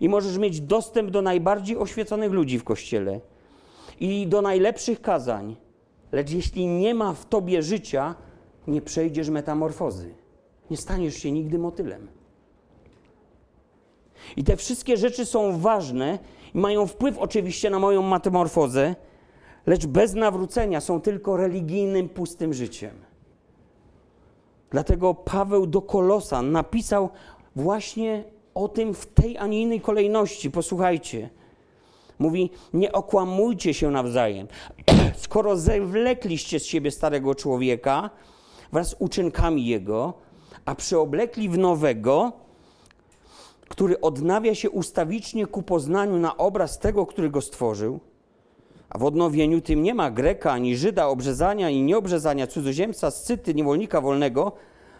[0.00, 3.20] i możesz mieć dostęp do najbardziej oświeconych ludzi w kościele
[4.00, 5.56] i do najlepszych kazań.
[6.12, 8.14] Lecz jeśli nie ma w tobie życia,
[8.66, 10.14] nie przejdziesz metamorfozy.
[10.70, 12.08] Nie staniesz się nigdy motylem.
[14.36, 16.18] I te wszystkie rzeczy są ważne
[16.54, 18.94] i mają wpływ oczywiście na moją metamorfozę,
[19.68, 22.94] lecz bez nawrócenia są tylko religijnym, pustym życiem.
[24.70, 27.08] Dlatego Paweł do Kolosa napisał
[27.56, 30.50] właśnie o tym w tej, a nie innej kolejności.
[30.50, 31.30] Posłuchajcie.
[32.18, 34.48] Mówi, nie okłamujcie się nawzajem.
[35.16, 38.10] Skoro zewlekliście z siebie starego człowieka
[38.72, 40.14] wraz z uczynkami jego,
[40.64, 42.32] a przyoblekli w nowego,
[43.68, 48.00] który odnawia się ustawicznie ku poznaniu na obraz tego, który go stworzył,
[48.88, 54.00] a w odnowieniu tym nie ma Greka, ani Żyda, obrzezania i nieobrzezania, cudzoziemca, scyty, niewolnika
[54.00, 54.52] wolnego,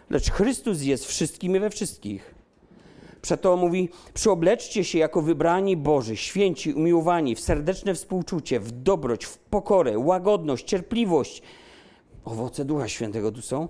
[0.09, 2.35] lecz Chrystus jest wszystkim i we wszystkich.
[3.21, 9.37] Przeto mówi: Przyobleczcie się jako wybrani Boży, święci, umiłowani, w serdeczne współczucie, w dobroć, w
[9.37, 11.41] pokorę, łagodność, cierpliwość.
[12.25, 13.67] Owoce Ducha Świętego tu są.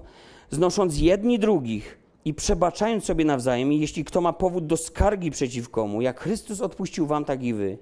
[0.50, 6.02] Znosząc jedni drugich i przebaczając sobie nawzajem, jeśli kto ma powód do skargi przeciw komu,
[6.02, 7.78] jak Chrystus odpuścił wam, tak i wy.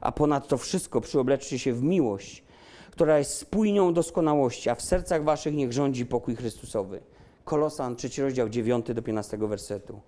[0.00, 2.44] A ponadto wszystko przyobleczcie się w miłość,
[2.90, 7.00] która jest spójnią doskonałości, a w sercach waszych niech rządzi pokój Chrystusowy.
[7.44, 10.00] Kolosan, trzeci rozdział, 9 do 15 wersetu.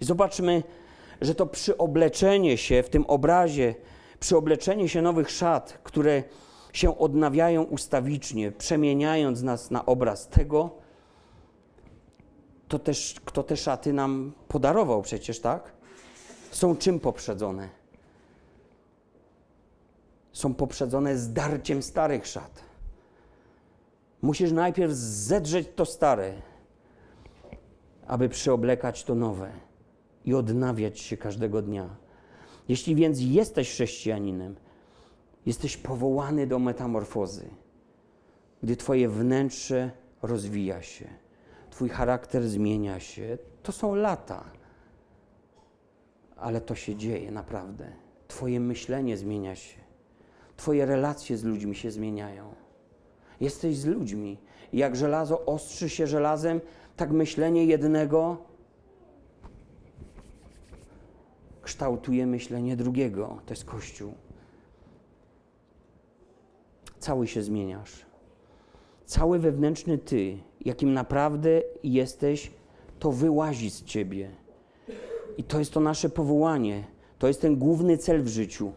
[0.00, 0.62] I zobaczmy,
[1.20, 3.74] że to przyobleczenie się w tym obrazie,
[4.20, 6.22] przyobleczenie się nowych szat, które
[6.72, 10.70] się odnawiają ustawicznie, przemieniając nas na obraz tego,
[12.68, 15.72] to też, kto te szaty nam podarował przecież, tak?
[16.50, 17.68] Są czym poprzedzone?
[20.36, 22.62] Są poprzedzone zdarciem starych szat.
[24.22, 26.32] Musisz najpierw zedrzeć to stare,
[28.06, 29.52] aby przyoblekać to nowe
[30.24, 31.96] i odnawiać się każdego dnia.
[32.68, 34.56] Jeśli więc jesteś chrześcijaninem,
[35.46, 37.48] jesteś powołany do metamorfozy,
[38.62, 39.90] gdy Twoje wnętrze
[40.22, 41.08] rozwija się,
[41.70, 43.38] Twój charakter zmienia się.
[43.62, 44.44] To są lata,
[46.36, 47.92] ale to się dzieje naprawdę.
[48.28, 49.85] Twoje myślenie zmienia się,
[50.56, 52.54] Twoje relacje z ludźmi się zmieniają.
[53.40, 54.38] Jesteś z ludźmi.
[54.72, 56.60] Jak żelazo ostrzy się żelazem,
[56.96, 58.36] tak myślenie jednego
[61.62, 63.38] kształtuje myślenie drugiego.
[63.46, 64.14] To jest Kościół.
[66.98, 68.06] Cały się zmieniasz.
[69.06, 72.50] Cały wewnętrzny ty, jakim naprawdę jesteś,
[72.98, 74.30] to wyłazi z ciebie.
[75.36, 76.84] I to jest to nasze powołanie.
[77.18, 78.72] To jest ten główny cel w życiu,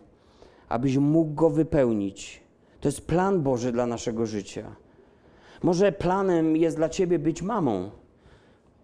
[0.70, 2.42] abyś mógł go wypełnić.
[2.80, 4.76] To jest plan Boży dla naszego życia.
[5.64, 7.92] Może planem jest dla ciebie być mamą,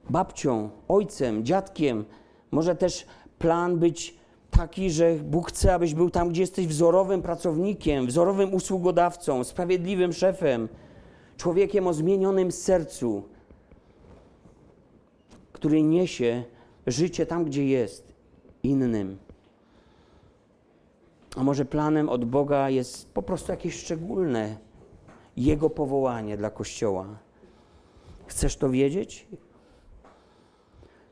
[0.09, 2.05] babcią, ojcem, dziadkiem.
[2.51, 3.05] Może też
[3.39, 4.15] plan być
[4.51, 10.69] taki, że Bóg chce, abyś był tam, gdzie jesteś wzorowym pracownikiem, wzorowym usługodawcą, sprawiedliwym szefem,
[11.37, 13.23] człowiekiem o zmienionym sercu,
[15.51, 16.43] który niesie
[16.87, 18.13] życie tam, gdzie jest,
[18.63, 19.24] innym.
[21.35, 24.57] A może planem od Boga jest po prostu jakieś szczególne
[25.37, 27.05] Jego powołanie dla Kościoła.
[28.27, 29.27] Chcesz to wiedzieć?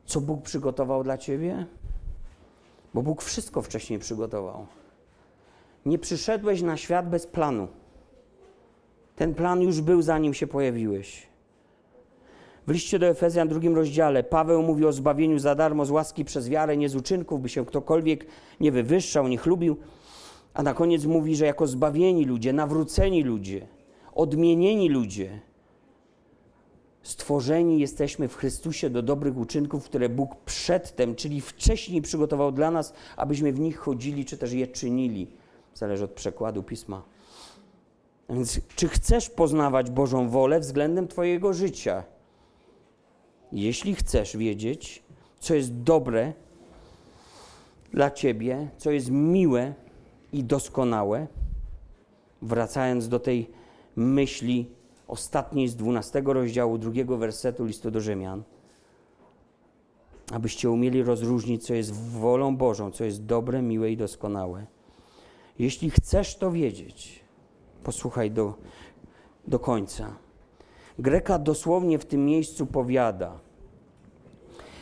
[0.06, 1.66] Co Bóg przygotował dla Ciebie?
[2.94, 4.66] Bo Bóg wszystko wcześniej przygotował.
[5.86, 7.68] Nie przyszedłeś na świat bez planu.
[9.16, 11.28] Ten plan już był, zanim się pojawiłeś.
[12.68, 16.50] W liście do Efezjan, drugim rozdziale, Paweł mówi o zbawieniu za darmo z łaski przez
[16.50, 18.26] wiarę, nie z uczynków, by się ktokolwiek
[18.60, 19.78] nie wywyższał, nie chlubił.
[20.54, 23.68] A na koniec mówi, że jako zbawieni ludzie, nawróceni ludzie,
[24.14, 25.42] odmienieni ludzie,
[27.04, 32.94] stworzeni jesteśmy w Chrystusie do dobrych uczynków, które Bóg przedtem, czyli wcześniej przygotował dla nas,
[33.18, 35.28] abyśmy w nich chodzili, czy też je czynili.
[35.74, 37.04] Zależy od przekładu pisma.
[38.28, 42.04] A więc, czy chcesz poznawać Bożą wolę względem Twojego życia?
[43.52, 45.04] Jeśli chcesz wiedzieć,
[45.40, 46.34] co jest dobre
[47.92, 49.74] dla Ciebie, co jest miłe
[50.34, 51.28] i doskonałe,
[52.42, 53.50] wracając do tej
[53.96, 54.70] myśli
[55.08, 58.44] ostatniej z 12 rozdziału, drugiego wersetu listu do Rzymian,
[60.32, 64.66] abyście umieli rozróżnić, co jest wolą Bożą, co jest dobre, miłe i doskonałe.
[65.60, 67.20] Jeśli chcesz to wiedzieć,
[67.84, 68.54] posłuchaj do,
[69.48, 70.16] do końca.
[71.00, 73.40] Greka dosłownie w tym miejscu powiada,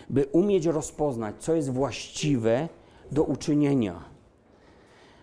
[0.09, 2.69] by umieć rozpoznać, co jest właściwe
[3.11, 4.10] do uczynienia,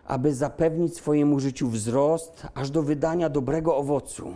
[0.08, 4.34] aby zapewnić swojemu życiu wzrost aż do wydania dobrego owocu.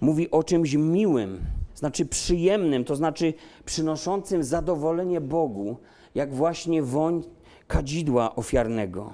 [0.00, 1.40] Mówi o czymś miłym,
[1.74, 5.76] znaczy przyjemnym, to znaczy przynoszącym zadowolenie Bogu,
[6.14, 7.22] jak właśnie woń
[7.68, 9.12] kadzidła ofiarnego.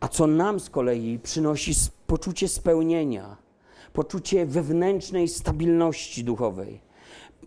[0.00, 1.72] A co nam z kolei przynosi
[2.06, 3.36] poczucie spełnienia,
[3.92, 6.80] poczucie wewnętrznej stabilności duchowej,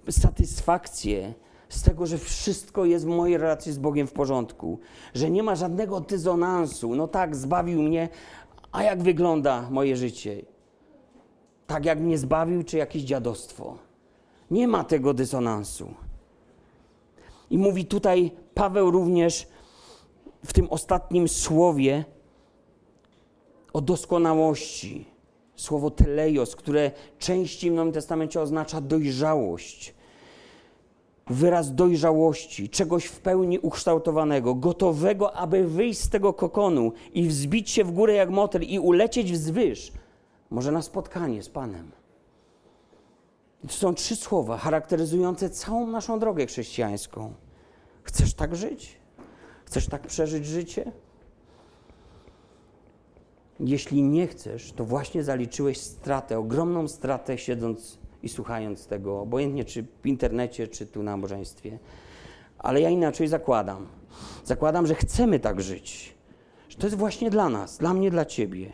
[0.09, 1.33] satysfakcję
[1.75, 4.79] z tego, że wszystko jest w mojej relacji z Bogiem w porządku,
[5.13, 6.95] że nie ma żadnego dysonansu.
[6.95, 8.09] No tak, zbawił mnie,
[8.71, 10.41] a jak wygląda moje życie?
[11.67, 13.77] Tak jak mnie zbawił, czy jakieś dziadostwo?
[14.51, 15.93] Nie ma tego dysonansu.
[17.49, 19.47] I mówi tutaj Paweł również
[20.45, 22.05] w tym ostatnim słowie
[23.73, 25.05] o doskonałości.
[25.55, 29.94] Słowo teleios, które częściej w Nowym Testamencie oznacza dojrzałość.
[31.27, 37.83] Wyraz dojrzałości, czegoś w pełni ukształtowanego, gotowego, aby wyjść z tego kokonu i wzbić się
[37.83, 39.91] w górę jak motyl i ulecieć wzwyż,
[40.49, 41.91] może na spotkanie z Panem.
[43.67, 47.33] to są trzy słowa charakteryzujące całą naszą drogę chrześcijańską.
[48.03, 48.97] Chcesz tak żyć?
[49.65, 50.91] Chcesz tak przeżyć życie?
[53.59, 59.85] Jeśli nie chcesz, to właśnie zaliczyłeś stratę, ogromną stratę, siedząc i słuchając tego, obojętnie czy
[60.01, 61.79] w internecie, czy tu na nabożeństwie.
[62.57, 63.87] Ale ja inaczej zakładam.
[64.43, 66.15] Zakładam, że chcemy tak żyć.
[66.69, 68.71] Że to jest właśnie dla nas, dla mnie, dla ciebie.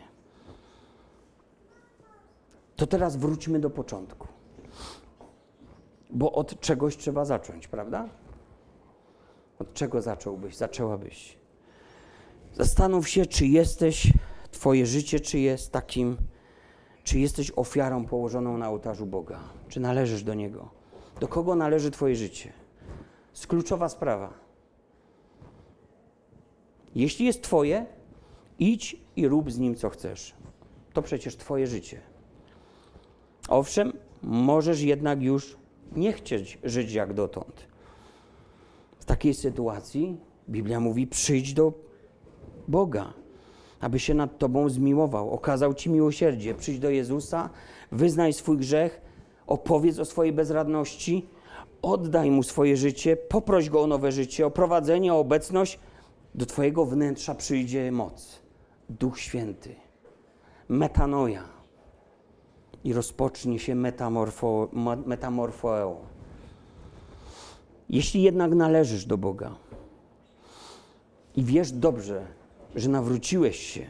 [2.76, 4.28] To teraz wróćmy do początku.
[6.10, 8.08] Bo od czegoś trzeba zacząć, prawda?
[9.58, 11.38] Od czego zacząłbyś, zaczęłabyś?
[12.54, 14.12] Zastanów się, czy jesteś,
[14.50, 16.16] Twoje życie, czy jest takim,
[17.04, 20.68] czy jesteś ofiarą położoną na ołtarzu Boga, czy należysz do Niego.
[21.20, 22.52] Do kogo należy Twoje życie?
[23.32, 24.32] jest kluczowa sprawa.
[26.94, 27.86] Jeśli jest Twoje,
[28.58, 30.34] idź i rób z nim co chcesz.
[30.92, 32.00] To przecież Twoje życie.
[33.48, 33.92] Owszem,
[34.22, 35.56] możesz jednak już
[35.96, 37.66] nie chcieć żyć jak dotąd.
[38.98, 41.72] W takiej sytuacji Biblia mówi: przyjdź do
[42.68, 43.12] Boga,
[43.82, 46.54] aby się nad Tobą zmiłował, okazał Ci miłosierdzie.
[46.54, 47.50] Przyjdź do Jezusa,
[47.92, 49.00] wyznaj swój grzech,
[49.46, 51.26] opowiedz o swojej bezradności,
[51.82, 55.78] oddaj Mu swoje życie, poproś Go o nowe życie, o prowadzenie, o obecność.
[56.34, 58.42] Do Twojego wnętrza przyjdzie moc,
[58.88, 59.74] Duch Święty,
[60.68, 61.44] metanoja
[62.84, 64.68] i rozpocznie się metamorfo,
[65.06, 65.96] metamorfoeo.
[67.88, 69.54] Jeśli jednak należysz do Boga
[71.36, 72.26] i wiesz dobrze,
[72.74, 73.86] że nawróciłeś się,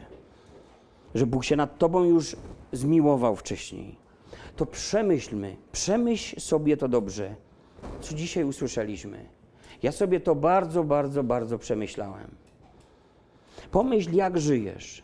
[1.15, 2.35] że Bóg się nad Tobą już
[2.71, 3.95] zmiłował wcześniej,
[4.55, 7.35] to przemyślmy, przemyśl sobie to dobrze,
[8.01, 9.25] co dzisiaj usłyszeliśmy.
[9.83, 12.27] Ja sobie to bardzo, bardzo, bardzo przemyślałem.
[13.71, 15.03] Pomyśl, jak żyjesz.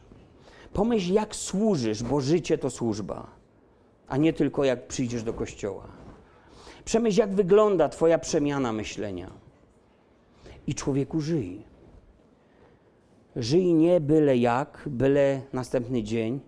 [0.73, 3.27] Pomyśl, jak służysz, bo życie to służba,
[4.07, 5.87] a nie tylko jak przyjdziesz do kościoła.
[6.85, 9.31] Przemyśl, jak wygląda Twoja przemiana myślenia.
[10.67, 11.68] I człowieku żyj.
[13.35, 16.39] Żyj nie byle jak, byle następny dzień,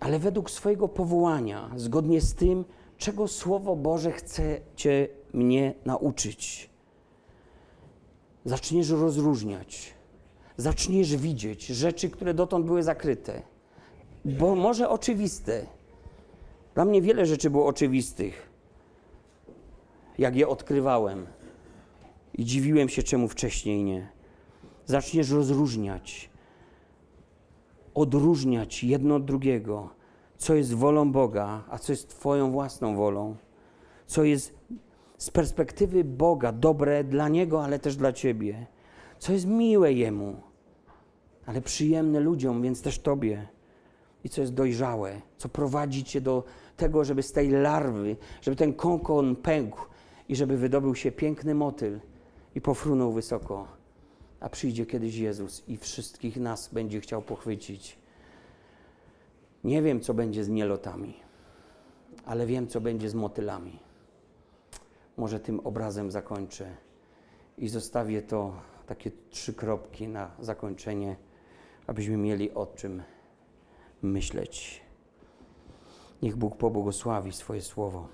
[0.00, 2.64] ale według swojego powołania, zgodnie z tym,
[2.98, 6.70] czego Słowo Boże chce Cię, mnie nauczyć.
[8.44, 9.94] Zaczniesz rozróżniać,
[10.56, 13.42] zaczniesz widzieć rzeczy, które dotąd były zakryte,
[14.24, 15.66] bo może oczywiste.
[16.74, 18.48] Dla mnie wiele rzeczy było oczywistych,
[20.18, 21.26] jak je odkrywałem
[22.34, 24.17] i dziwiłem się, czemu wcześniej nie.
[24.88, 26.30] Zaczniesz rozróżniać,
[27.94, 29.90] odróżniać jedno od drugiego,
[30.36, 33.36] co jest wolą Boga, a co jest Twoją własną wolą,
[34.06, 34.54] co jest
[35.18, 38.66] z perspektywy Boga dobre dla Niego, ale też dla Ciebie,
[39.18, 40.36] co jest miłe Jemu,
[41.46, 43.48] ale przyjemne ludziom, więc też Tobie,
[44.24, 46.44] i co jest dojrzałe, co prowadzi Cię do
[46.76, 49.86] tego, żeby z tej larwy, żeby ten kokon pękł
[50.28, 52.00] i żeby wydobył się piękny motyl
[52.54, 53.77] i pofrunął wysoko.
[54.40, 57.98] A przyjdzie kiedyś Jezus i wszystkich nas będzie chciał pochwycić.
[59.64, 61.14] Nie wiem, co będzie z nielotami,
[62.26, 63.78] ale wiem, co będzie z motylami.
[65.16, 66.76] Może tym obrazem zakończę
[67.58, 68.52] i zostawię to
[68.86, 71.16] takie trzy kropki na zakończenie,
[71.86, 73.02] abyśmy mieli o czym
[74.02, 74.80] myśleć.
[76.22, 78.08] Niech Bóg pobłogosławi swoje słowo.